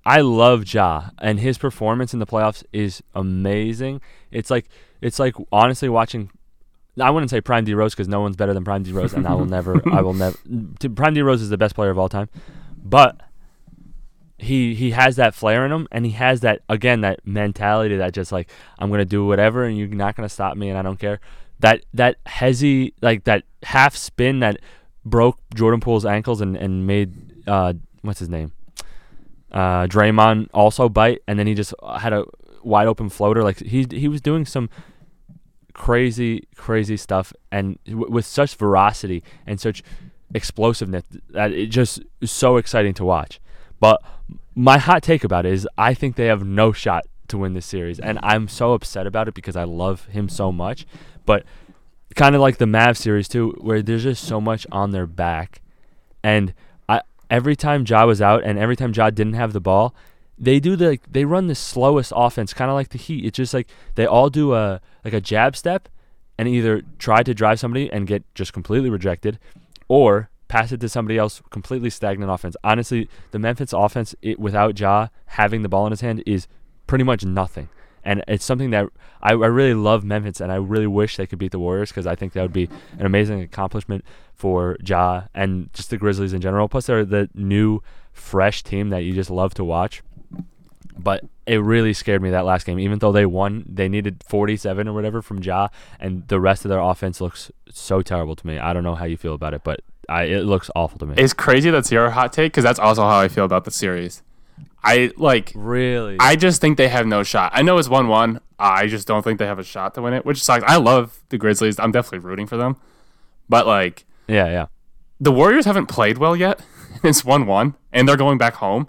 [0.06, 4.02] I love Ja, and his performance in the playoffs is amazing.
[4.32, 4.70] It's like
[5.02, 6.32] it's like honestly watching.
[7.00, 9.28] I wouldn't say Prime D Rose because no one's better than Prime D Rose, and
[9.28, 10.38] I will never, I will never.
[10.96, 12.30] Prime D Rose is the best player of all time,
[12.82, 13.20] but
[14.38, 18.14] he he has that flair in him, and he has that again that mentality that
[18.14, 21.00] just like I'm gonna do whatever, and you're not gonna stop me, and I don't
[21.00, 21.20] care.
[21.60, 24.60] That that hezzy like that half spin that
[25.04, 28.54] broke Jordan Poole's ankles and and made uh what's his name
[29.56, 32.26] uh Draymond also bite, and then he just had a
[32.64, 33.42] wide open floater.
[33.44, 34.70] Like he he was doing some
[35.74, 39.82] crazy crazy stuff, and w- with such veracity and such
[40.34, 43.40] explosiveness that it just is so exciting to watch.
[43.80, 44.02] But
[44.56, 47.66] my hot take about it is I think they have no shot to win this
[47.66, 50.86] series, and I'm so upset about it because I love him so much.
[51.26, 51.44] But
[52.16, 55.62] kind of like the Mav series too, where there's just so much on their back,
[56.24, 56.54] and
[57.30, 59.96] every time Ja was out and every time Ja didn't have the ball,
[60.38, 63.26] they do the they run the slowest offense, kind of like the Heat.
[63.26, 65.88] It's just like they all do a like a jab step,
[66.38, 69.40] and either try to drive somebody and get just completely rejected,
[69.88, 72.56] or pass it to somebody else, completely stagnant offense.
[72.64, 76.48] Honestly, the Memphis offense it, without Ja having the ball in his hand is
[76.88, 77.70] pretty much nothing.
[78.06, 78.88] And it's something that
[79.22, 82.06] I, I really love Memphis, and I really wish they could beat the Warriors because
[82.06, 86.40] I think that would be an amazing accomplishment for Ja and just the Grizzlies in
[86.40, 86.70] general.
[86.70, 87.82] Plus, they're the new,
[88.14, 90.04] fresh team that you just love to watch.
[90.98, 92.80] But it really scared me that last game.
[92.80, 95.68] Even though they won, they needed 47 or whatever from Ja,
[96.00, 98.58] and the rest of their offense looks so terrible to me.
[98.58, 101.16] I don't know how you feel about it, but I, it looks awful to me.
[101.18, 104.24] It's crazy that's your hot take because that's also how I feel about the series.
[104.86, 105.52] I like.
[105.56, 106.18] really?
[106.20, 107.52] I just think they have no shot.
[107.56, 108.40] I know it's one one.
[108.58, 110.64] I just don't think they have a shot to win it, which sucks.
[110.66, 111.80] I love the Grizzlies.
[111.80, 112.78] I'm definitely rooting for them,
[113.50, 114.66] but like yeah, yeah.
[115.20, 116.62] the Warriors haven't played well yet.
[117.04, 118.88] It's one one, and they're going back home.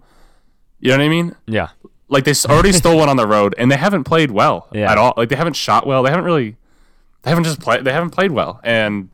[0.78, 1.34] You know what I mean?
[1.46, 1.68] Yeah.
[2.08, 4.90] Like they already stole one on the road, and they haven't played well Yeah.
[4.90, 5.12] at all.
[5.16, 6.02] Like they haven't shot well.
[6.04, 6.56] They haven't really.
[7.22, 7.84] They haven't just played.
[7.84, 9.10] They haven't played well, and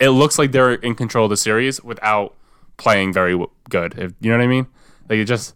[0.00, 2.34] it looks like they're in control of the series without
[2.78, 3.96] playing very good.
[3.98, 4.66] If, you know what I mean?
[5.08, 5.54] Like it just.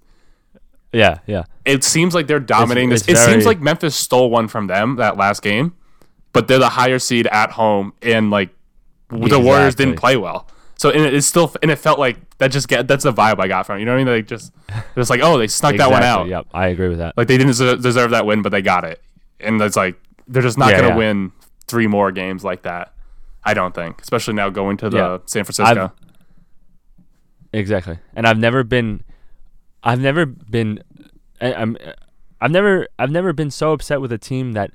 [0.93, 1.45] Yeah, yeah.
[1.65, 3.19] It seems like they're dominating it's this.
[3.21, 5.75] It seems like Memphis stole one from them that last game,
[6.33, 8.51] but they're the higher seed at home, and like
[9.11, 10.47] the Warriors didn't play well.
[10.77, 13.39] So and it- it's still and it felt like that just get that's the vibe
[13.41, 13.81] I got from it.
[13.81, 14.15] You know what I mean?
[14.15, 14.53] Like just
[14.97, 16.27] it's like oh they snuck that one out.
[16.29, 17.17] Yep, I agree with that.
[17.17, 17.49] Like they didn't
[17.83, 19.03] deserve, that win, but they got it.
[19.41, 20.97] And it's like they're just not Yeah, gonna yeah.
[20.97, 21.33] win
[21.67, 22.93] three more games like that.
[23.45, 25.19] I don't think, especially now going to the Yeah.
[25.27, 25.93] San Francisco.
[27.53, 27.99] Exactly.
[28.15, 29.03] And I've never been
[29.83, 30.83] I've never been
[31.41, 31.77] I, I'm
[32.41, 34.73] I've never I've never been so upset with a team that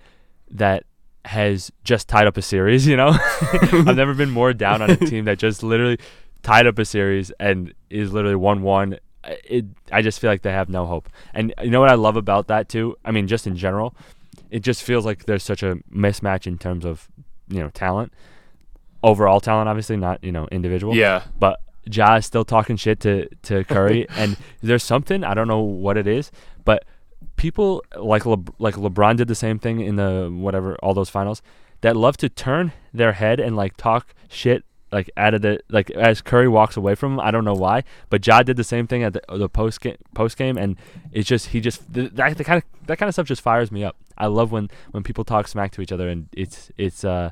[0.51, 0.85] that
[1.25, 3.17] has just tied up a series, you know?
[3.41, 5.99] I've never been more down on a team that just literally
[6.41, 8.99] tied up a series and is literally 1-1.
[9.45, 11.07] It I just feel like they have no hope.
[11.33, 12.97] And you know what I love about that too?
[13.05, 13.95] I mean, just in general,
[14.49, 17.07] it just feels like there's such a mismatch in terms of,
[17.47, 18.11] you know, talent.
[19.01, 23.27] Overall talent obviously, not, you know, individual yeah, but Ja is still talking shit to,
[23.43, 26.31] to Curry, and there's something I don't know what it is,
[26.65, 26.85] but
[27.35, 31.41] people like Le, like LeBron did the same thing in the whatever all those finals
[31.81, 35.89] that love to turn their head and like talk shit like out of the like
[35.91, 37.19] as Curry walks away from him.
[37.19, 39.97] I don't know why, but Ja did the same thing at the, the post game
[40.13, 40.77] post game, and
[41.11, 43.71] it's just he just th- that the kind of that kind of stuff just fires
[43.71, 43.97] me up.
[44.17, 47.31] I love when when people talk smack to each other, and it's it's uh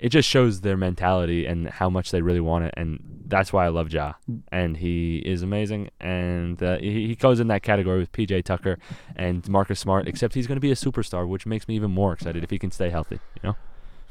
[0.00, 3.66] it just shows their mentality and how much they really want it, and that's why
[3.66, 4.14] I love Ja.
[4.50, 8.78] And he is amazing, and uh, he, he goes in that category with PJ Tucker
[9.14, 10.08] and Marcus Smart.
[10.08, 12.58] Except he's going to be a superstar, which makes me even more excited if he
[12.58, 13.20] can stay healthy.
[13.42, 13.56] You know?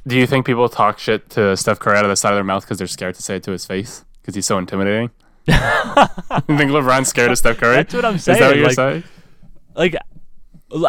[0.08, 2.44] Do you think people talk shit to Steph Curry out of the side of their
[2.44, 5.10] mouth because they're scared to say it to his face because he's so intimidating?
[5.48, 7.76] you think LeBron's scared of Steph Curry?
[7.78, 8.36] That's what I'm saying.
[8.36, 9.04] Is that what you're like- saying?
[9.76, 9.96] Like.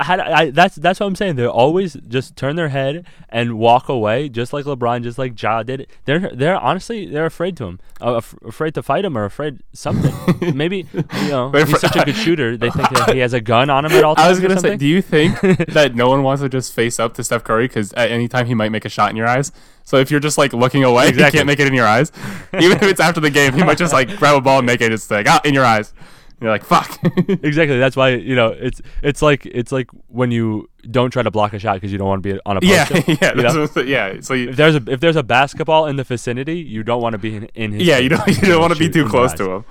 [0.02, 1.36] How, I, that's that's what I'm saying.
[1.36, 5.62] They always just turn their head and walk away, just like LeBron, just like Ja
[5.62, 5.86] did.
[6.04, 9.60] They're they're honestly they're afraid to him, uh, af- afraid to fight him, or afraid
[9.72, 10.12] something.
[10.54, 12.58] Maybe you know They're he's afra- such a good shooter.
[12.58, 14.26] They think that he has a gun on him at all times.
[14.26, 17.14] I was gonna say, do you think that no one wants to just face up
[17.14, 19.50] to Steph Curry because at any time he might make a shot in your eyes?
[19.84, 21.24] So if you're just like looking away, Exactly.
[21.24, 22.12] he can't make it in your eyes.
[22.52, 24.82] Even if it's after the game, he might just like grab a ball and make
[24.82, 24.92] it.
[24.92, 25.94] It's like ah, in your eyes.
[26.40, 26.98] You're like fuck.
[27.28, 27.78] Exactly.
[27.78, 31.52] That's why you know it's it's like it's like when you don't try to block
[31.52, 33.66] a shot because you don't want to be on a yeah, yeah, you know?
[33.84, 34.20] yeah.
[34.20, 37.12] So you, If there's a if there's a basketball in the vicinity, you don't want
[37.12, 37.82] to be in, in his.
[37.86, 39.64] yeah, you don't you don't want to be too close to him.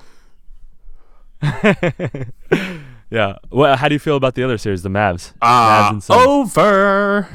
[3.10, 3.36] yeah.
[3.50, 5.32] Well, how do you feel about the other series, the Mavs?
[5.42, 7.28] Ah, and over.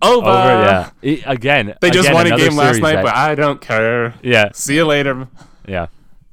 [0.00, 0.26] Over.
[0.28, 0.28] Over.
[0.28, 0.90] Yeah.
[1.02, 1.74] I- again.
[1.80, 4.14] They just again, won a game last night, that- but I don't care.
[4.22, 5.28] yeah, See you later.
[5.66, 5.88] yeah.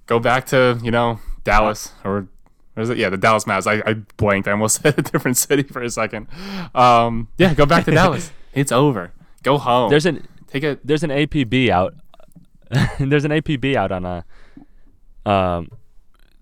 [0.05, 2.27] Go back to you know Dallas or.
[2.73, 2.97] What is it?
[2.97, 3.65] Yeah, the Dallas Mavs.
[3.67, 4.49] I, I blanked.
[4.49, 6.27] I almost said a different city for a second.
[6.75, 8.33] Um, yeah, go back to Dallas.
[8.53, 9.13] It's over.
[9.43, 9.89] Go home.
[9.89, 11.95] There's an Take a there's an APB out.
[12.99, 14.25] there's an APB out on a
[15.29, 15.69] um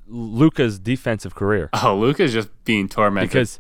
[0.07, 1.69] Luka's defensive career.
[1.83, 3.29] Oh, Luka's just being tormented.
[3.29, 3.59] because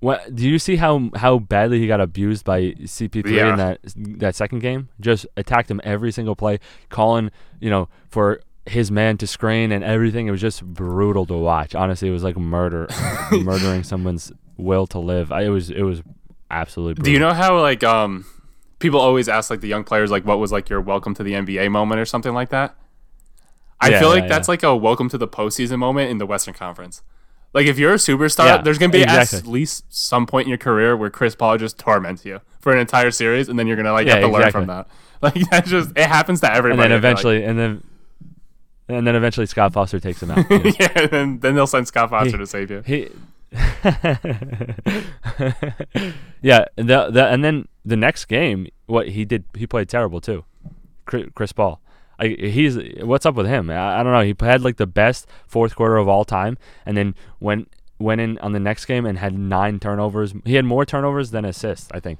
[0.00, 3.50] what do you see how how badly he got abused by CP3 Yeah.
[3.50, 3.80] in that
[4.18, 4.88] that second game?
[5.00, 9.82] Just attacked him every single play, calling you know for his man to screen and
[9.84, 10.26] everything.
[10.26, 11.74] It was just brutal to watch.
[11.74, 12.88] Honestly, it was like murder,
[13.32, 15.32] murdering someone's will to live.
[15.32, 16.02] I, it was it was
[16.50, 16.94] absolutely.
[16.94, 17.04] Brutal.
[17.04, 18.24] do you know how like um
[18.78, 21.32] people always ask like the young players like what was like your welcome to the
[21.32, 22.74] NBA moment or something like that?
[23.80, 24.52] I Yeah, feel like yeah, that's yeah.
[24.52, 27.02] like a welcome to the postseason moment in the Western Conference.
[27.52, 30.96] Like if you're a superstar, there's gonna be at least some point in your career
[30.96, 34.06] where Chris Paul just torments you for an entire series, and then you're gonna like
[34.06, 34.86] have to learn from that.
[35.22, 36.80] Like that just it happens to everybody.
[36.80, 36.98] And then feel like.
[37.04, 37.84] eventually, and then.
[38.90, 40.44] And then eventually Scott Foster takes him out.
[40.50, 42.82] yeah, and then, then they'll send Scott Foster He- to save you.
[42.84, 43.08] He,
[46.40, 50.44] yeah, the, the and then the next game, what he did, he played terrible too.
[51.04, 51.80] Chris, Chris Paul,
[52.20, 53.70] I, he's what's up with him?
[53.70, 54.20] I, I don't know.
[54.20, 58.38] He had like the best fourth quarter of all time, and then went went in
[58.38, 60.34] on the next game and had nine turnovers.
[60.44, 62.18] He had more turnovers than assists, I think,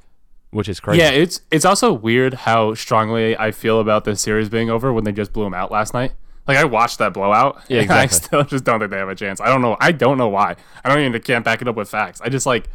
[0.50, 1.00] which is crazy.
[1.00, 5.04] Yeah, it's it's also weird how strongly I feel about this series being over when
[5.04, 6.12] they just blew him out last night.
[6.54, 9.14] Like I watched that blowout, Yeah, and I still just don't think they have a
[9.14, 9.40] chance.
[9.40, 9.76] I don't know.
[9.80, 10.56] I don't know why.
[10.84, 12.20] I don't even can't back it up with facts.
[12.20, 12.68] I just like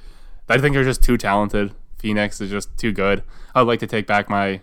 [0.49, 1.73] I think they're just too talented.
[1.97, 3.23] Phoenix is just too good.
[3.53, 4.45] I would like to take back my.
[4.47, 4.59] I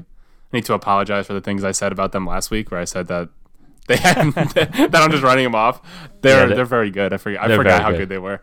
[0.52, 3.08] need to apologize for the things I said about them last week, where I said
[3.08, 3.30] that
[3.88, 5.80] they had that I'm just running them off.
[6.20, 7.12] They're Yeah, they're, they're- very good.
[7.12, 7.98] I forgot I forgot how good.
[8.00, 8.40] good they were.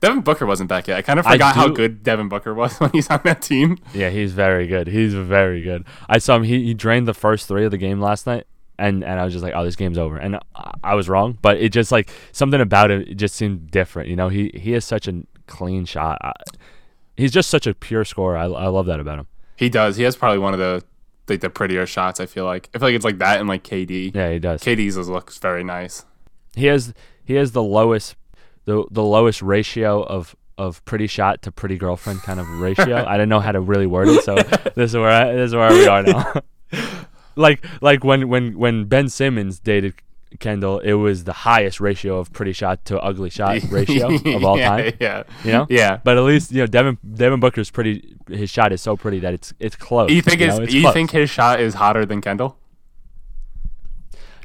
[0.00, 0.98] Devin Booker wasn't back yet.
[0.98, 3.78] I kind of forgot how good Devin Booker was when he's on that team.
[3.94, 4.88] Yeah, he's very good.
[4.88, 5.84] He's very good.
[6.10, 6.42] I saw him.
[6.42, 8.46] He, he drained the first three of the game last night.
[8.78, 11.38] And and I was just like, oh, this game's over, and I, I was wrong,
[11.42, 14.08] but it just like something about it, it just seemed different.
[14.08, 16.18] You know, he he has such a clean shot.
[16.22, 16.32] I,
[17.16, 18.36] he's just such a pure scorer.
[18.36, 19.26] I, I love that about him.
[19.56, 19.96] He does.
[19.96, 20.82] He has probably one of the
[21.28, 22.20] like the prettier shots.
[22.20, 22.68] I feel like.
[22.74, 24.14] I feel like it's like that and like KD.
[24.14, 24.62] Yeah, he does.
[24.62, 26.04] KD's looks very nice.
[26.54, 26.92] He has
[27.24, 28.16] he has the lowest
[28.64, 33.04] the the lowest ratio of of pretty shot to pretty girlfriend kind of ratio.
[33.06, 34.34] I didn't know how to really word it, so
[34.74, 36.32] this is where I, this is where we are now.
[37.36, 39.94] like like when when when Ben Simmons dated
[40.40, 44.58] Kendall, it was the highest ratio of pretty shot to ugly shot ratio of all
[44.58, 44.92] yeah, time.
[45.00, 45.22] Yeah.
[45.44, 45.98] You know, Yeah.
[46.02, 48.16] But at least you know Devin Devin Booker's pretty.
[48.28, 50.10] His shot is so pretty that it's it's close.
[50.10, 50.94] You think you know, you close.
[50.94, 52.56] think his shot is hotter than Kendall?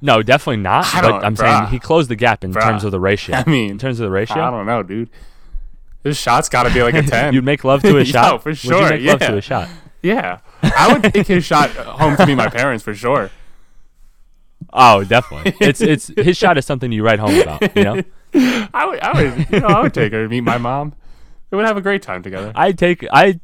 [0.01, 0.85] No, definitely not.
[0.93, 1.39] But I'm bruh.
[1.39, 2.61] saying he closed the gap in Bruh.
[2.61, 3.35] terms of the ratio.
[3.45, 5.09] I mean, in terms of the ratio, I don't know, dude.
[6.03, 7.33] His shot's got to be like a ten.
[7.33, 8.41] you'd make love to a shot.
[8.43, 9.27] for Would sure, you make love yeah.
[9.31, 9.69] to a shot?
[10.01, 13.31] yeah, I would take his shot home to meet my parents for sure.
[14.71, 15.55] Oh, definitely.
[15.59, 17.75] It's it's his shot is something you write home about.
[17.75, 18.01] You know,
[18.73, 20.93] I would, I would, you know, I would take her to meet my mom.
[21.49, 22.51] We would have a great time together.
[22.55, 23.39] I take I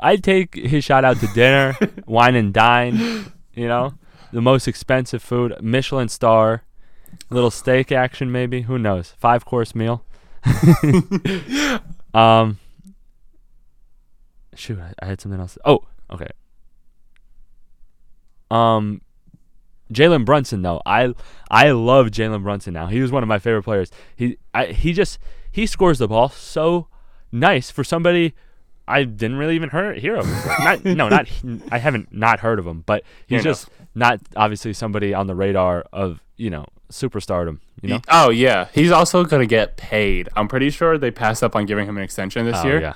[0.00, 3.32] I take his shot out to dinner, wine and dine.
[3.54, 3.94] You know,
[4.32, 6.62] the most expensive food, Michelin star,
[7.28, 8.62] little steak action maybe.
[8.62, 9.14] Who knows?
[9.18, 10.04] Five course meal.
[12.14, 12.58] um.
[14.54, 15.56] Shoot, I, I had something else.
[15.64, 16.28] Oh, okay.
[18.52, 19.00] Um,
[19.92, 21.14] Jalen Brunson though, I
[21.50, 22.86] I love Jalen Brunson now.
[22.86, 23.90] He was one of my favorite players.
[24.16, 25.18] He I, he just
[25.50, 26.88] he scores the ball so
[27.30, 28.34] nice for somebody
[28.88, 30.26] I didn't really even hear, hear of.
[30.26, 30.34] Him.
[30.64, 31.28] not, no, not
[31.70, 35.84] I haven't not heard of him, but he's just not obviously somebody on the radar
[35.92, 37.58] of you know superstardom.
[37.82, 40.28] You know, Oh yeah, he's also gonna get paid.
[40.36, 42.94] I'm pretty sure they passed up on giving him an extension this Oh, year yeah.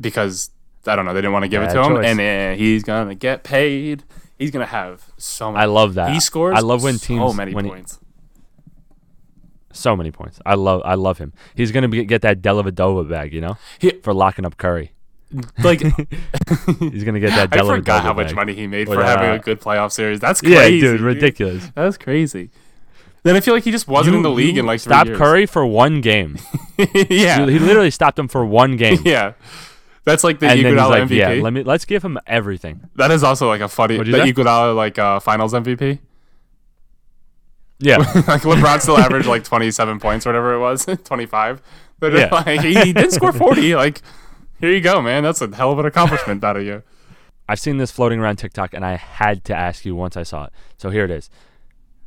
[0.00, 0.50] because
[0.86, 2.06] I don't know they didn't want to give it to him, choice.
[2.06, 4.04] and uh, he's gonna get paid.
[4.42, 5.62] He's gonna have so many.
[5.62, 6.10] I love that.
[6.12, 6.54] He scores.
[6.56, 7.30] I love when teams.
[7.30, 7.98] so many when he- points.
[9.72, 10.38] so many points.
[10.44, 11.32] I love I love him.
[11.54, 14.92] He's gonna be, get that Dellavedova bag, you know, He- for locking up Curry.
[15.62, 15.80] like
[16.78, 17.48] He's gonna get that.
[17.52, 18.36] I Dellavedova forgot how much bag.
[18.36, 20.20] money he made Or for having a good playoff series.
[20.20, 21.70] That's Yeah, crazy, dude, ridiculous.
[21.74, 22.50] That's crazy.
[23.22, 25.06] Then I feel like he just wasn't in the league in like three Stop.
[25.06, 26.38] Curry for one game.
[27.08, 28.98] yeah, He literally stopped him for one game.
[29.04, 29.34] yeah.
[30.04, 31.16] That's like the And Iguodala like, MVP.
[31.16, 34.32] "Yeah, let me let's give him everything." that is also like a funny the say?
[34.32, 35.98] Iguodala like uh, Finals MVP.
[37.78, 41.62] Yeah, like LeBron still averaged like 27 points or whatever it was, 25.
[41.98, 42.28] But Yeah.
[42.32, 43.74] like he, he did score 40.
[43.74, 44.00] Like
[44.60, 45.22] here you go, man.
[45.24, 46.82] That's a hell of an accomplishment out of you.
[47.48, 50.44] I've seen this floating around TikTok, and I had to ask you once I saw
[50.44, 50.52] it.
[50.78, 51.28] So here it is: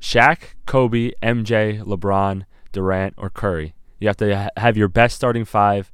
[0.02, 3.74] Shaq, Kobe, MJ, LeBron, Durant, or Curry.
[4.00, 5.92] You have to ha- have your best starting five,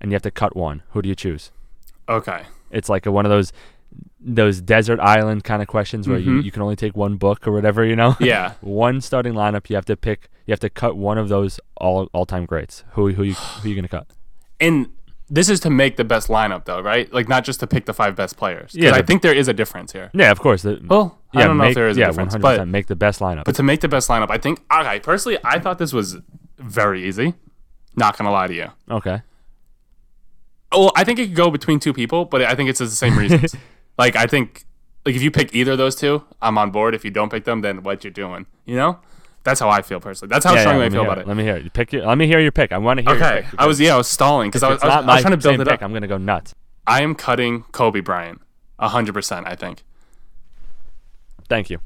[0.00, 0.82] and you have to cut one.
[0.90, 1.50] Who do you choose?
[2.08, 2.42] Okay.
[2.70, 3.52] It's like a, one of those
[4.20, 6.44] those desert island kind of questions where you, Mhm.
[6.44, 8.16] you can only take one book or whatever, you know.
[8.18, 8.54] Yeah.
[8.60, 9.70] one starting lineup.
[9.70, 10.28] You have to pick.
[10.46, 12.84] You have to cut one of those all all time greats.
[12.92, 14.06] Who who you who you gonna cut?
[14.60, 14.88] And
[15.28, 17.12] this is to make the best lineup though, right?
[17.12, 18.74] Like not just to pick the five best players.
[18.74, 20.10] Yeah, I think there is a difference here.
[20.14, 20.62] Yeah, of course.
[20.62, 22.68] The, Well, I yeah, don't know make, if there is yeah, a difference, 100%, but
[22.68, 23.44] make the best lineup.
[23.44, 26.16] but to make the best lineup, I think okay, personally I thought this was
[26.58, 27.34] very easy.
[27.96, 28.68] Not going to lie to you.
[28.90, 29.22] okay.
[30.76, 33.18] Well, I think it could go between two people, but I think it's the same
[33.18, 33.54] reasons.
[33.98, 34.64] like I think
[35.04, 36.94] like if you pick either of those two, I'm on board.
[36.94, 38.46] If you don't pick them, then what you're doing?
[38.64, 38.98] You know?
[39.44, 40.28] That's how I feel personally.
[40.28, 41.28] That's how Yeah, yeah, strongly I feel about it.
[41.28, 41.72] Let me hear it.
[41.72, 42.72] Pick your, let me hear your pick.
[42.72, 43.46] I want to hear your Okay.
[43.56, 45.36] I was yeah, I was stalling because I was, I was, I was trying to
[45.36, 45.74] build it pick.
[45.74, 45.82] up.
[45.82, 46.52] I'm gonna go nuts.
[46.84, 48.40] I am cutting Kobe Bryant,
[48.80, 49.46] hundred percent.
[49.46, 49.84] I think.
[51.48, 51.78] Thank you.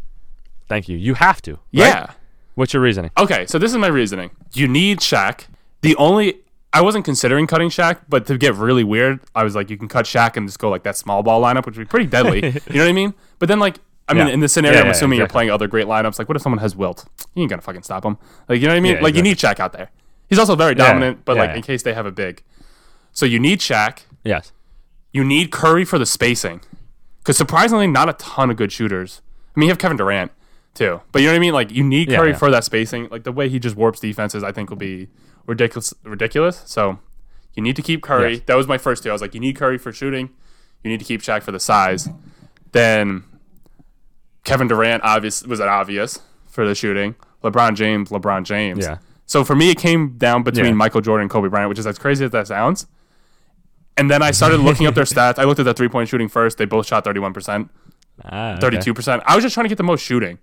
[0.68, 0.96] Thank you.
[0.96, 1.52] You have to.
[1.52, 1.60] right?
[1.72, 2.10] Yeah.
[2.54, 3.10] What's your reasoning?
[3.18, 4.30] Okay, so this is my reasoning.
[4.54, 5.46] You need Shaq.
[5.82, 6.38] The only
[6.72, 9.88] I wasn't considering cutting Shaq, but to get really weird, I was like, you can
[9.88, 12.38] cut Shaq and just go like that small ball lineup, which would be pretty deadly.
[12.44, 13.14] you know what I mean?
[13.38, 13.78] But then like.
[14.08, 14.32] I mean, Yeah.
[14.34, 16.18] in this scenario, Yeah, I'm yeah, assuming you're playing other great lineups.
[16.18, 17.04] Like, what if someone has Wilt?
[17.34, 18.18] You ain't gonna fucking stop him.
[18.48, 19.00] Like, you know what I mean?
[19.00, 19.90] Like, you need Shaq out there.
[20.28, 22.42] He's also very dominant, but like in case they have a big.
[23.12, 24.00] So you need Shaq.
[24.24, 24.52] Yes.
[25.12, 26.60] You need Curry for the spacing,
[27.18, 29.22] because surprisingly, not a ton of good shooters.
[29.56, 30.30] I mean, you have Kevin Durant
[30.74, 31.52] too, but you know what I mean.
[31.52, 33.08] Like, you need Curry for that spacing.
[33.10, 35.08] Like the way he just warps defenses, I think will be
[35.50, 35.92] ridiculous.
[36.04, 36.62] Ridiculous.
[36.66, 36.98] So
[37.54, 38.34] you need to keep Curry.
[38.34, 38.42] Yes.
[38.46, 39.10] That was my first two.
[39.10, 40.30] I was like, you need Curry for shooting.
[40.82, 42.08] You need to keep Shaq for the size.
[42.72, 43.24] Then
[44.44, 47.14] Kevin Durant obvious was an obvious for the shooting.
[47.44, 48.84] LeBron James, LeBron James.
[48.84, 48.98] Yeah.
[49.26, 50.72] So for me, it came down between Yeah.
[50.72, 52.86] Michael Jordan and Kobe Bryant, which is as crazy as that sounds.
[53.96, 55.38] And then I started looking up their stats.
[55.38, 56.58] I looked at the three point shooting first.
[56.58, 57.68] They both shot 31%,
[58.24, 58.78] Ah, okay.
[58.78, 59.22] 32%.
[59.26, 60.38] I was just trying to get the most shooting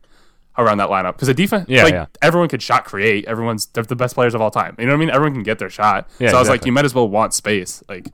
[0.58, 2.06] around that lineup because the defense, Yeah, like yeah.
[2.22, 3.26] everyone could shot create.
[3.26, 4.76] Everyone's they're the best players of all time.
[4.80, 5.10] You know what I mean?
[5.10, 6.10] Everyone can get their shot.
[6.20, 7.84] Yeah, so I was like, you might as well want space.
[7.88, 8.08] Like,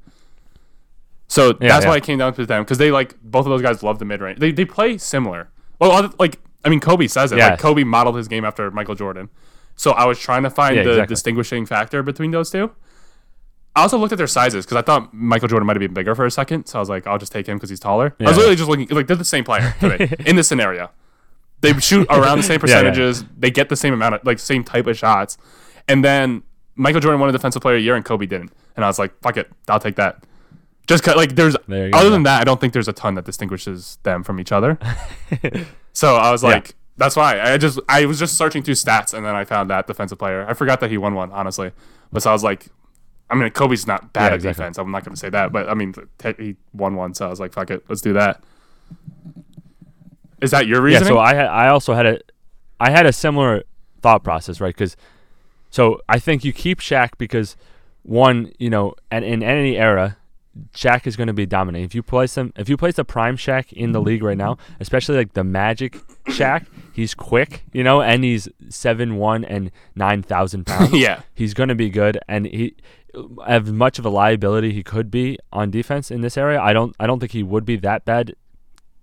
[1.28, 3.62] so Yeah, that's why I came down to them because they like both of those
[3.62, 4.40] guys love the mid range.
[4.40, 5.50] They they play similar.
[5.80, 7.38] Well, like I mean, Kobe says it.
[7.40, 9.30] Like Kobe modeled his game after Michael Jordan.
[9.76, 11.06] So I was trying to find the exactly.
[11.08, 12.72] distinguishing factor between those two.
[13.76, 16.14] I also looked at their sizes because I thought Michael Jordan might have been bigger
[16.14, 16.68] for a second.
[16.68, 18.16] So I was like, I'll just take him because he's taller.
[18.20, 20.92] I was literally just looking like they're the same player to me in this scenario.
[21.64, 22.82] They shoot around the same Yeah, yeah.
[22.92, 23.24] percentages.
[23.38, 25.38] They get the same amount of like same type of shots.
[25.88, 26.44] And then
[26.76, 28.52] Michael Jordan won a defensive player of the year and Kobe didn't.
[28.76, 30.24] And I was like, fuck it, I'll take that.
[30.88, 31.98] Just 'cause, like there's There you go.
[32.00, 34.78] other than that, I don't think there's a ton that distinguishes them from each other.
[35.94, 39.26] so I was like, that's why I just I was just searching through stats and
[39.26, 40.46] then I found that defensive player.
[40.48, 41.72] I forgot that he won one honestly,
[42.12, 42.68] but so I was like,
[43.30, 44.62] I mean Kobe's not bad Yeah, at exactly.
[44.64, 44.78] defense.
[44.78, 45.94] I'm not going to say that, but I mean
[46.38, 48.44] he won one, so I was like, fuck it, let's do that.
[50.42, 51.04] Is that your reason?
[51.04, 52.20] Yeah, so I I also had a
[52.80, 53.64] I had a similar
[54.02, 54.74] thought process, right?
[54.74, 54.96] Because
[55.70, 57.56] so I think you keep Shaq because
[58.04, 60.18] one, you know, and in any era,
[60.76, 61.84] Shaq is going to be dominant.
[61.84, 64.58] If you place him, if you place a prime Shaq in the league right now,
[64.80, 65.94] especially like the Magic
[66.26, 70.94] Shaq, he's quick, you know, and he's seven one and nine thousand pounds.
[70.94, 72.76] yeah, he's going to be good, and he
[73.46, 76.60] as much of a liability he could be on defense in this area.
[76.62, 78.36] I don't I don't think he would be that bad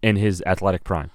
[0.02, 1.10] in his athletic prime,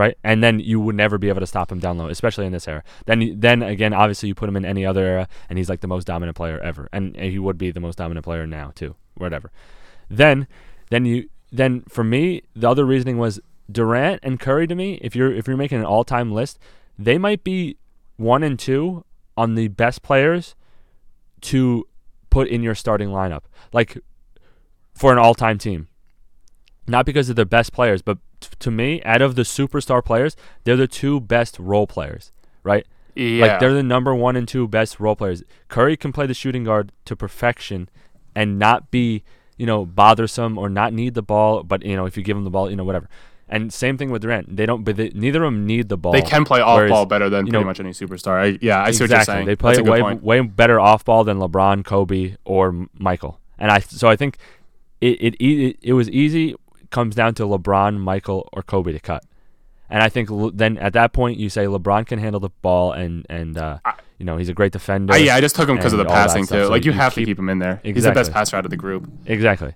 [0.00, 0.16] right?
[0.24, 2.66] And then you would never be able to stop him down low, especially in this
[2.66, 2.82] era.
[3.04, 5.92] Then then again, obviously you put him in any other era, and he's like the
[5.94, 9.52] most dominant player ever, and, he would be the most dominant player now too, whatever.
[10.08, 10.46] Then
[10.88, 13.40] then you then for me the other reasoning was
[13.70, 14.94] Durant and Curry to me.
[15.02, 16.58] If you're if you're making an all time list,
[16.98, 17.76] they might be
[18.16, 19.04] one and two
[19.36, 20.54] on the best players
[21.42, 21.86] to
[22.30, 23.42] put in your starting lineup,
[23.72, 23.98] like
[24.94, 25.88] for an all-time team.
[26.86, 30.36] Not because they're the best players, but t- to me, out of the superstar players,
[30.64, 32.32] they're the two best role players,
[32.62, 32.86] right?
[33.14, 33.46] yeah.
[33.46, 35.42] Like they're the number one and two best role players.
[35.68, 37.88] Curry can play the shooting guard to perfection
[38.34, 39.22] and not be,
[39.56, 42.44] you know, bothersome or not need the ball, but you know, if you give him
[42.44, 43.08] the ball, you know, whatever.
[43.52, 44.56] And same thing with Durant.
[44.56, 46.12] They don't, but they, neither of them need the ball.
[46.12, 48.34] they can play off Whereas, ball better than pretty know- much any superstar.
[48.38, 49.16] I, yeah, I see what exactly.
[49.16, 49.46] you're saying.
[49.46, 50.22] They play That's a good way point.
[50.22, 53.40] way better off ball than LeBron, Kobe, or Michael.
[53.58, 54.38] And I so I think
[55.00, 56.54] it it it, it was easy
[56.90, 59.24] comes down to LeBron, Michael, or Kobe to cut.
[59.88, 62.92] And I think l- then at that point you say LeBron can handle the ball
[62.92, 65.12] and and uh, I- you know he's a great defender.
[65.14, 66.64] I, yeah, I just took him because of the and all that passing too.
[66.64, 67.80] So like you, you have to keep- keep him in there.
[67.82, 69.10] He's the best passer out of the group.
[69.26, 69.74] Exactly.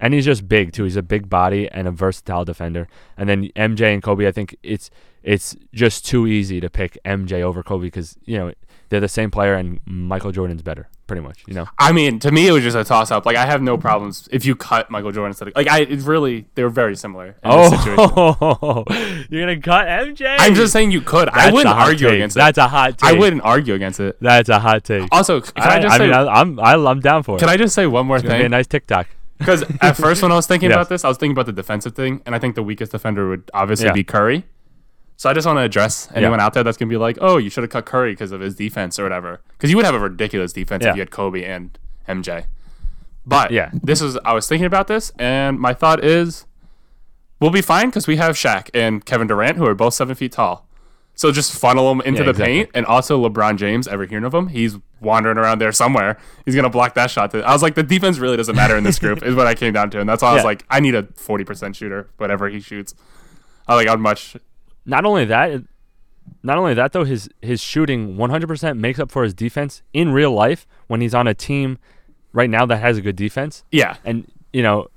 [0.00, 0.82] And he's just big too.
[0.84, 2.88] He's a big body and a versatile defender.
[3.16, 4.90] And then MJ and Kobe, I think it's
[5.22, 8.52] it's just too easy to pick MJ over Kobe because you know
[8.92, 11.42] they're the same player and Michael Jordan's better, pretty much.
[11.48, 11.66] You know.
[11.78, 13.24] I mean, to me, it was just a toss up.
[13.26, 15.80] Like I have no problems if you cut Michael Jordan instead of like I.
[15.80, 17.28] It's really they were very similar.
[17.28, 18.12] In this oh, situation.
[18.16, 18.84] Oh,
[19.30, 20.36] you're gonna cut MJ?
[20.38, 21.28] I'm just saying you could.
[21.30, 22.16] I wouldn't argue take.
[22.16, 22.40] against it.
[22.40, 23.10] That's a hot take.
[23.10, 24.16] I wouldn't argue against it.
[24.20, 25.08] That's a hot take.
[25.10, 26.04] Also, can I, I, just I say?
[26.04, 27.40] mean, I, I'm I, I'm down for it.
[27.40, 28.50] can I just say one more It's gonna be a thing?
[28.50, 29.08] nice TikTok.
[29.38, 30.76] Because at first, when I was thinking Yes.
[30.78, 33.28] about this, I was thinking about the defensive thing, and I think the weakest defender
[33.28, 33.92] would obviously Yeah.
[33.92, 34.44] be Curry.
[35.22, 37.48] So I just want to address anyone out there that's gonna be like, "Oh, you
[37.48, 40.00] should have cut Curry because of his defense or whatever." Because you would have a
[40.00, 40.90] ridiculous defense Yeah.
[40.90, 42.46] if you had Kobe and MJ.
[43.24, 43.70] But Yeah.
[43.72, 46.44] this is I was thinking about this, and my thought is,
[47.38, 50.32] we'll be fine because we have Shaq and Kevin Durant, who are both seven feet
[50.32, 50.66] tall.
[51.14, 52.54] So just funnel them into Yeah, the exactly.
[52.54, 53.86] paint, and also LeBron James.
[53.86, 54.48] Ever hearing of him?
[54.48, 56.18] He's wandering around there somewhere.
[56.44, 57.32] He's gonna block that shot.
[57.32, 59.72] I was like, the defense really doesn't matter in this group, is what I came
[59.72, 62.48] down to, and that's why I was like, I need a forty percent shooter, whatever
[62.48, 62.96] he shoots.
[63.68, 64.36] I like, I'd much.
[64.84, 65.62] Not only that,
[66.42, 70.32] not only that though, his his shooting 100% makes up for his defense in real
[70.32, 71.78] life when he's on a team
[72.32, 73.64] right now that has a good defense.
[73.70, 74.88] Yeah, And you know,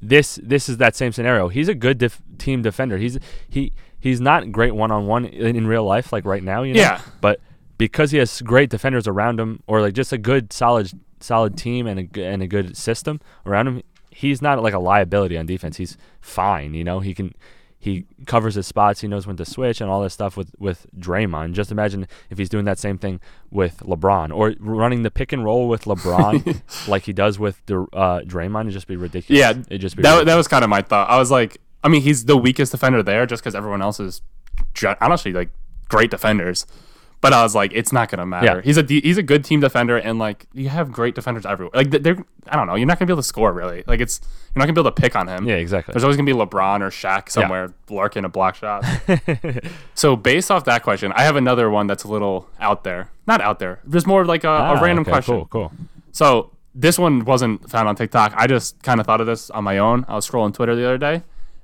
[0.00, 1.48] this this is that same scenario.
[1.48, 2.98] He's a good def- team defender.
[2.98, 3.18] He's
[3.48, 6.62] he he's not great one on one in real life like right now.
[6.62, 6.80] You know?
[6.80, 7.00] Yeah.
[7.20, 7.40] But
[7.78, 10.90] because he has great defenders around him, or like just a good solid
[11.20, 15.36] solid team and a and a good system around him, he's not like a liability
[15.36, 15.76] on defense.
[15.78, 16.74] He's fine.
[16.74, 17.34] You know, he can.
[17.80, 19.02] He covers his spots.
[19.02, 21.52] He knows when to switch and all this stuff with with Draymond.
[21.52, 23.20] Just imagine if he's doing that same thing
[23.50, 27.82] with LeBron or running the pick and roll with LeBron like he does with the
[27.92, 28.62] uh, Draymond.
[28.62, 29.38] It'd just be ridiculous.
[29.38, 29.50] yeah.
[29.50, 30.10] It'd just be that.
[30.10, 30.26] ridiculous.
[30.32, 31.08] That was kind of my thought.
[31.08, 34.22] I was like, I mean, he's the weakest defender there, just because everyone else is
[35.00, 35.50] honestly like
[35.88, 36.66] great defenders.
[37.20, 38.46] But I was like, it's not gonna matter.
[38.46, 38.60] Yeah.
[38.62, 41.72] He's a he's a good team defender, and like you have great defenders everywhere.
[41.74, 43.82] Like they're, I don't know, you're not gonna be able to score really.
[43.88, 44.20] Like it's
[44.54, 45.44] you're not gonna be able to pick on him.
[45.48, 45.92] yeah, exactly.
[45.92, 48.84] There's always gonna be LeBron or Shaq somewhere lurking a block shot.
[49.94, 53.10] so based off that question, I have another one that's a little out there.
[53.26, 53.80] Not out there.
[53.88, 55.34] Just more like a, Ah, a random okay, question.
[55.34, 55.72] Cool, cool.
[56.12, 58.32] So this one wasn't found on TikTok.
[58.36, 60.04] I just kind of thought of this on my own.
[60.06, 61.22] I was scrolling Twitter the other day,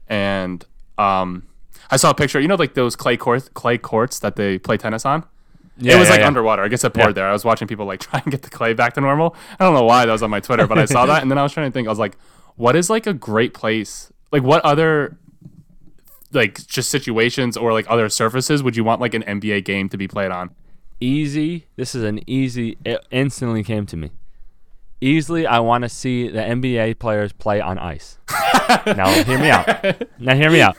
[0.09, 0.64] and
[0.98, 1.44] um,
[1.90, 2.40] I saw a picture.
[2.40, 5.24] You know, like those clay courts, clay courts that they play tennis on.
[5.76, 6.26] Yeah, it was yeah, like yeah.
[6.26, 6.62] underwater.
[6.62, 7.26] I guess it poured there.
[7.26, 9.34] I was watching people like try and get the clay back to normal.
[9.58, 11.38] I don't know why that was on my Twitter, but I saw that, and then
[11.38, 11.88] I was trying to think.
[11.88, 12.16] I was like,
[12.56, 14.12] what is like a great place?
[14.30, 15.18] Like, what other
[16.32, 19.96] like just situations or like other surfaces would you want like an NBA game to
[19.96, 20.50] be played on?
[21.00, 21.66] Easy.
[21.76, 22.78] This is an easy.
[22.84, 24.10] It instantly came to me.
[25.00, 28.18] Easily, I want to see the NBA players play on ice.
[28.86, 29.68] now, hear me out.
[30.18, 30.78] Now, hear me out.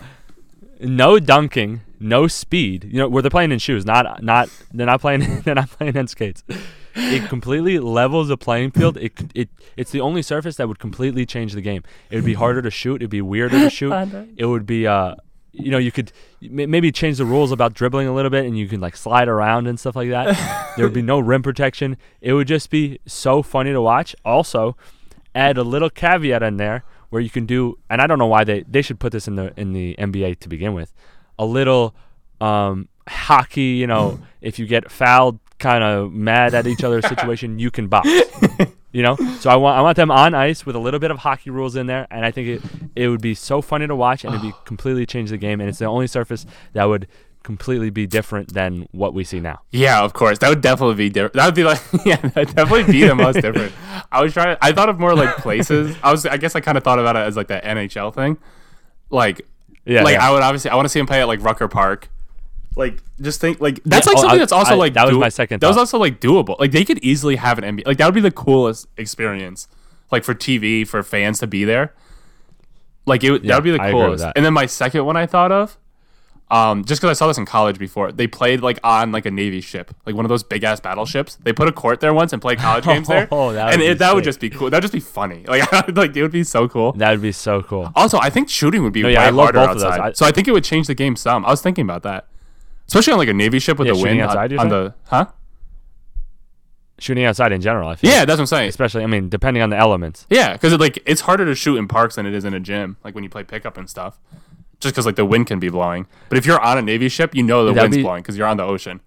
[0.79, 2.85] No dunking, no speed.
[2.85, 5.95] You know, where they're playing in shoes, not not they're not playing they're not playing
[5.95, 6.43] in skates.
[6.95, 8.97] It completely levels the playing field.
[8.97, 11.83] It it it's the only surface that would completely change the game.
[12.09, 12.97] It would be harder to shoot.
[12.97, 13.93] It'd be weirder to shoot.
[14.37, 15.15] It would be uh
[15.57, 18.67] you know, you could maybe change the rules about dribbling a little bit, and you
[18.67, 20.73] can like slide around and stuff like that.
[20.75, 21.97] there would be no rim protection.
[22.21, 24.15] It would just be so funny to watch.
[24.25, 24.75] Also,
[25.33, 28.43] add a little caveat in there where you can do, and I don't know why
[28.43, 30.93] they they should put this in the in the NBA to begin with,
[31.37, 31.95] a little
[32.41, 33.61] um, hockey.
[33.61, 37.87] You know, if you get fouled, kind of mad at each other situation, you can
[37.87, 38.09] box.
[38.95, 41.17] You know, so I want I want them on ice with a little bit of
[41.17, 42.61] hockey rules in there, and I think it
[42.95, 45.67] it would be so funny to watch, and it'd be completely change the game, and
[45.67, 47.05] it's the only surface that would
[47.43, 49.59] completely be different than what we see now.
[49.69, 50.39] Yeah, of course.
[50.39, 51.33] That would definitely be different.
[51.33, 53.73] That would be like, yeah, that would definitely be the most different.
[54.13, 54.55] I was trying.
[54.61, 55.93] I thought of more like places.
[56.01, 56.25] I was.
[56.25, 58.37] I guess I kind of thought about it as like the NHL thing.
[59.09, 59.45] Like,
[59.85, 60.27] Yeah, like yeah.
[60.27, 60.71] I would obviously.
[60.71, 62.09] I want to see him play at like Rucker Park.
[62.77, 65.13] Like, just think like that's Yeah, like something I- that's also I- like that was
[65.15, 66.59] do- my second That was also like doable.
[66.59, 67.85] Like they could easily have an NBA.
[67.85, 69.67] Like that would be the coolest experience.
[70.11, 71.93] Like for TV for fans to be there.
[73.05, 74.33] Like it, would that would be the I agree with coolest.
[74.35, 75.77] And then my second one I thought of,
[76.51, 79.31] um, just because I saw this in college before, they played like on like a
[79.31, 81.37] navy ship, like one of those big ass battleships.
[81.37, 83.79] They put a court there once and played college games there, Oh, that would and
[83.81, 84.69] be it, that would just be cool.
[84.69, 85.43] That would just be funny.
[85.49, 86.91] Like, like it would be so cool.
[86.93, 87.91] That would be so cool.
[87.95, 89.91] Also, I think shooting would be No, yeah, I love harder both of those.
[89.99, 91.45] I- so I think it would change the game some.
[91.45, 92.27] I was thinking about that,
[92.87, 95.25] especially on like a navy ship with Yeah, the wind outside, on, on the huh?
[96.97, 98.09] Shooting outside in general, I feel.
[98.09, 98.69] Yeah, that's what I'm saying.
[98.69, 100.25] Especially, I mean, depending on the elements.
[100.29, 102.59] Yeah, because it, like it's harder to shoot in parks than it is in a
[102.59, 104.17] gym, like when you play pickup and stuff.
[104.79, 107.33] Just because like the wind can be blowing, but if you're on a navy ship,
[107.33, 108.99] you know the That'd wind's be- blowing because you're on the ocean.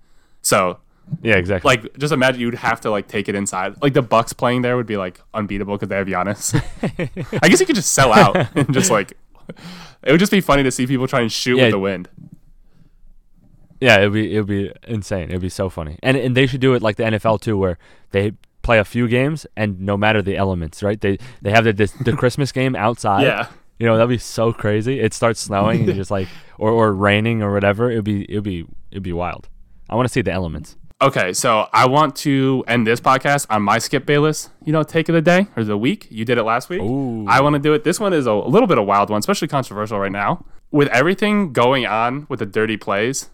[0.43, 0.79] So
[1.23, 1.69] Yeah, exactly.
[1.69, 3.81] like just imagine you'd have to like take it inside.
[3.83, 6.55] Like the Bucks playing there would be like unbeatable because they have Giannis.
[7.43, 9.12] I guess you could just sell out and just like
[10.05, 11.64] it would just be funny to see people try and shoot Yeah.
[11.64, 12.09] with the wind.
[13.81, 15.29] Yeah, it'd be it'd be insane.
[15.29, 17.79] It'd be so funny, and and they should do it like the NFL too, where
[18.11, 21.01] they play a few games and no matter the elements, right?
[21.01, 23.23] They they have the this, the Christmas game outside.
[23.23, 23.47] Yeah.
[23.79, 25.01] You know that'd be so crazy.
[25.01, 27.91] It starts snowing and just like or or raining or whatever.
[27.91, 29.49] It'd be it'd be it'd be wild.
[29.89, 30.76] I want to see the elements.
[31.01, 35.09] Okay, so I want to end this podcast on my Skip Bayless, you know, take
[35.09, 36.09] of the day or the week.
[36.11, 36.81] You did it last week.
[36.81, 37.24] Ooh.
[37.29, 37.85] I want to do it.
[37.85, 40.45] This one is a, a little bit of a wild one, especially controversial right now.
[40.72, 43.31] With everything going on with the dirty plays,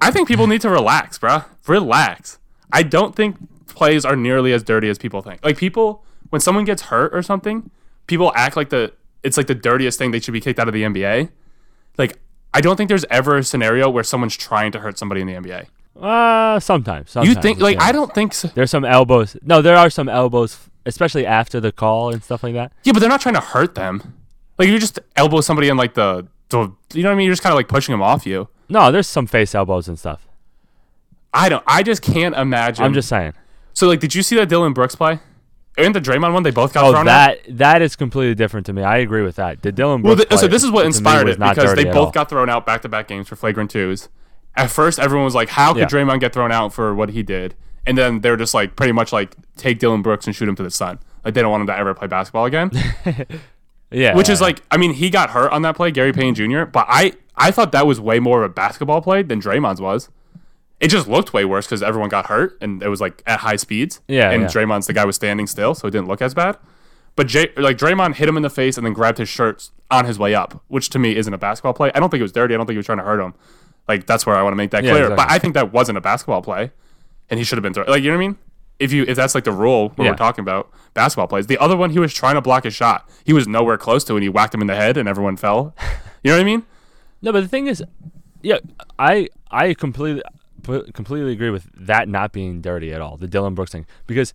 [0.00, 1.44] I think people need to relax, bruh.
[1.68, 2.40] Relax.
[2.72, 3.36] I don't think
[3.68, 5.44] plays are nearly as dirty as people think.
[5.44, 7.70] Like people, when someone gets hurt or something,
[8.08, 8.92] people act like the
[9.24, 11.30] it's like the dirtiest thing they should be kicked out of the NBA.
[11.98, 12.18] Like
[12.52, 15.34] I don't think there's ever a scenario where someone's trying to hurt somebody in the
[15.34, 15.66] NBA.
[16.00, 17.10] Uh, sometimes.
[17.10, 17.84] sometimes You think like yeah.
[17.84, 18.48] I don't think so.
[18.48, 19.36] There's some elbows.
[19.42, 22.72] No, there are some elbows, especially after the call and stuff like that.
[22.84, 24.14] Yeah, but they're not trying to hurt them.
[24.58, 27.26] Like you just elbow somebody in like the, the you know what I mean?
[27.26, 28.48] You're just kind of like pushing them off you.
[28.68, 30.26] No, there's some face elbows and stuff.
[31.32, 31.64] I don't.
[31.66, 32.84] I just can't imagine.
[32.84, 33.32] I'm just saying.
[33.72, 35.18] so like, did you see that Dillon Brooks play?
[35.76, 37.36] And the Draymond one, they both got Oh, thrown out.
[37.46, 38.82] that that is completely different to me.
[38.82, 39.62] I agree with that.
[39.62, 42.28] The Dillon Well, Brooks th- so this is what inspired it because they both got
[42.28, 44.08] thrown out back to back games for flagrant twos.
[44.56, 45.86] At first, everyone was like, "How could Yeah.
[45.86, 47.56] Draymond get thrown out for what he did?"
[47.86, 50.62] And then they're just like, pretty much like, take Dillon Brooks and shoot him to
[50.62, 51.00] the sun.
[51.24, 52.70] Like they don't want him to ever play basketball again.
[53.90, 56.64] yeah, Which is like, I mean, he got hurt on that play, Gary Payton Jr.
[56.64, 60.08] But I, I thought that was way more of a basketball play than Draymond's was.
[60.84, 63.56] It just looked way worse because everyone got hurt and it was like at high
[63.56, 64.00] speeds.
[64.08, 64.48] Yeah, and yeah.
[64.48, 66.56] Draymond's the guy was standing still, so it didn't look as bad.
[67.16, 70.04] But Jay, like Draymond hit him in the face and then grabbed his shirt on
[70.04, 71.90] his way up, which to me isn't a basketball play.
[71.94, 72.54] I don't think it was dirty.
[72.54, 73.34] I don't think he was trying to hurt him.
[73.88, 75.04] Like that's where I want to make that Yeah, clear.
[75.04, 75.24] exactly.
[75.24, 76.72] But I think that wasn't a basketball play,
[77.30, 77.86] and he should have been thrown.
[77.86, 78.38] Like you know what I mean?
[78.80, 80.10] If you if that's like the rule Yeah.
[80.10, 83.08] we're talking about basketball plays, the other one he was trying to block his shot.
[83.24, 85.74] He was nowhere close to, and he whacked him in the head, and everyone fell.
[86.24, 86.62] You know what I mean?
[87.20, 87.84] No, but the thing is,
[88.40, 88.56] yeah,
[88.98, 90.22] I I completely
[90.64, 93.16] completely agree with that not being dirty at all.
[93.16, 94.34] The Dillon Brooks thing because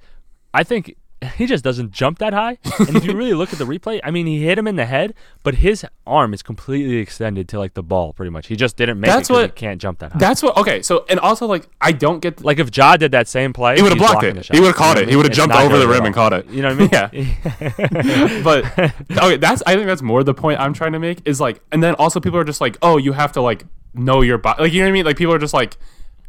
[0.54, 0.96] I think
[1.36, 2.58] he just doesn't jump that high.
[2.80, 4.86] and if you really look at the replay, I mean, he hit him in the
[4.86, 5.14] head,
[5.44, 8.48] but his arm is completely extended to like the ball, pretty much.
[8.48, 10.20] He just didn't make That's it what- he can't jump that high.
[10.20, 10.56] That's what.
[10.56, 12.44] Okay, so and also like I don't get.
[12.46, 14.48] like if Ja did that same play, He would've blocked it.
[14.50, 15.10] He would've caught You know it.
[15.10, 16.48] He would've jumped over the rim and caught it.
[16.50, 17.28] You know what I mean?
[17.34, 18.42] Yeah.
[18.44, 18.66] but
[19.12, 21.84] okay, that's I think that's more the point I'm trying to make is like, and
[21.84, 24.72] then also people are just like, oh, you have to like know your body, like
[24.72, 25.06] you know what I mean?
[25.06, 25.78] Like people are just like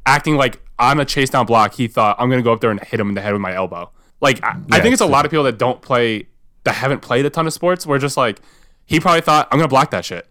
[0.07, 1.75] acting like on a chase down block.
[1.75, 3.55] He thought I'm gonna go up there and hit him in the head with my
[3.55, 3.91] elbow.
[4.21, 6.27] Like I, I think it's a lot of people that don't play,
[6.65, 7.87] that haven't played a ton of sports.
[7.87, 8.41] Where just like
[8.87, 10.27] he probably thought I'm gonna block that shit.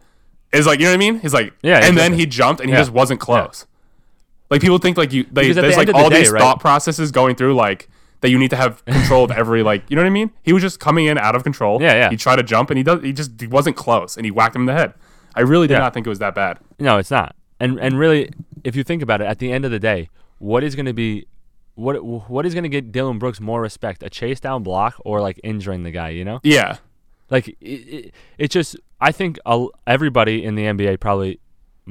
[0.52, 1.20] Is like you know what I mean?
[1.20, 2.82] He's like Yeah, and then he jumped and he Yeah.
[2.82, 3.66] just wasn't close.
[4.50, 6.42] Like people think like you they, there's the like of the all day, these right?
[6.42, 7.88] thought processes going through like
[8.22, 10.32] that you need to have control of every like you know what I mean?
[10.44, 11.82] He was just coming in out of control.
[11.82, 12.10] Yeah, yeah.
[12.10, 14.56] He tried to jump and he does he just he wasn't close and he whacked
[14.56, 14.94] him in the head.
[15.36, 15.80] I really did Yeah.
[15.80, 16.58] not think it was that bad.
[16.80, 17.36] No, it's not.
[17.60, 18.32] And and really,
[18.64, 20.94] if you think about it, at the end of the day, what is going to
[20.94, 21.26] be,
[21.76, 24.04] what what is going to get Dillon Brooks more respect?
[24.04, 26.10] A chase down block or like injuring the guy?
[26.10, 26.78] You know, Yeah.
[27.30, 28.76] like it, it, it just.
[29.02, 29.40] I think
[29.88, 31.40] everybody in the NBA probably,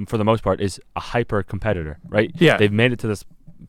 [0.07, 2.31] for the most part, is a hyper competitor, right?
[2.35, 2.59] Yeah.
[2.59, 3.25] they've made it to this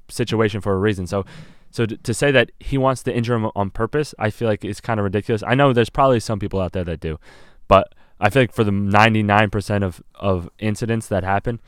[0.10, 1.08] situation for a reason.
[1.08, 1.26] So.
[1.72, 4.66] So to, to say that he wants to injure him on purpose, I feel like
[4.66, 5.44] it's kind of ridiculous.
[5.46, 7.20] I know there's probably some people out there that do,
[7.68, 11.60] but I feel like for the 99% of, of incidents that happen,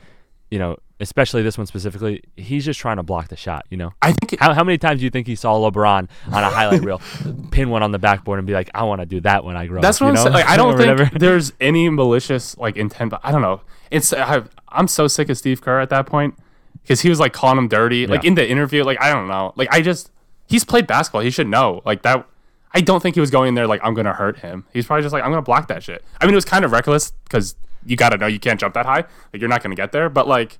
[0.50, 3.92] you know, especially this one specifically, he's just trying to block the shot, you know?
[4.00, 6.82] I think How, how many times do you think he saw LeBron on a highlight
[6.82, 7.00] reel
[7.50, 9.66] pin one on the backboard and be like, I want to do that when I
[9.66, 10.06] grow That's up?
[10.06, 10.38] That's what I'm know?
[10.38, 10.46] saying.
[10.46, 11.18] Like, I don't think whatever.
[11.18, 13.10] there's any malicious like intent.
[13.10, 13.60] But I don't know.
[13.90, 16.34] It's I, I'm so sick of Steve Kerr at that point
[16.82, 18.84] because he was like calling him dirty, like in the interview.
[18.84, 19.52] Like I don't know.
[19.56, 20.10] Like I just
[20.46, 21.22] he's played basketball.
[21.22, 21.82] He should know.
[21.84, 22.26] Like that.
[22.74, 24.64] I don't think he was going in there like I'm gonna hurt him.
[24.72, 26.02] He's probably just like I'm gonna block that shit.
[26.20, 28.74] I mean, it was kind of reckless because you got to know you can't jump
[28.74, 29.04] that high.
[29.32, 30.08] Like you're not gonna get there.
[30.08, 30.58] But like,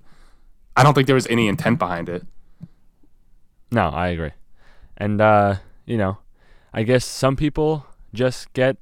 [0.76, 2.24] I don't think there was any intent behind it.
[3.70, 4.32] No, I agree.
[4.96, 5.56] And, uh,
[5.86, 6.18] you know,
[6.72, 8.76] I guess some people just get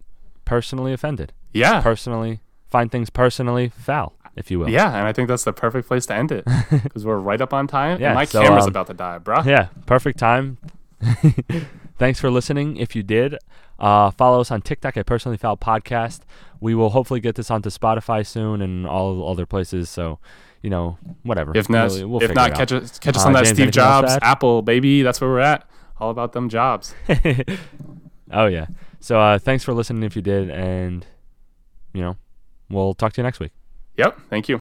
[0.45, 1.81] personally offended, Yeah.
[1.81, 4.69] personally, find things personally foul, if you will.
[4.69, 6.45] yeah, and I think that's the perfect place to end it
[6.83, 8.01] because we're right up on time.
[8.01, 9.45] Yeah, my so, camera's um, about to die, bruh.
[9.45, 10.59] Yeah, perfect time.
[11.99, 12.77] Thanks for listening.
[12.77, 13.37] If you did,
[13.79, 16.21] uh, follow us on TikTok at Personally Foul Podcast.
[16.61, 19.89] We will hopefully get this onto Spotify soon and all other places.
[19.91, 20.19] So,
[20.63, 21.53] you know, whatever.
[21.57, 23.63] If not, We'll- we'll if not, catch us, catch us Uh, on that James, Steve
[23.67, 24.19] anything else to Jobs?
[24.23, 25.03] Apple, baby.
[25.03, 25.67] That's where we're at.
[25.99, 26.95] All about them jobs.
[28.33, 28.67] oh yeah.
[29.01, 30.03] So uh, thanks for listening.
[30.03, 31.07] If you did, and
[31.95, 32.17] you know,
[32.69, 33.53] we'll talk to you next week.
[33.97, 34.19] Yep.
[34.31, 34.59] Thank you.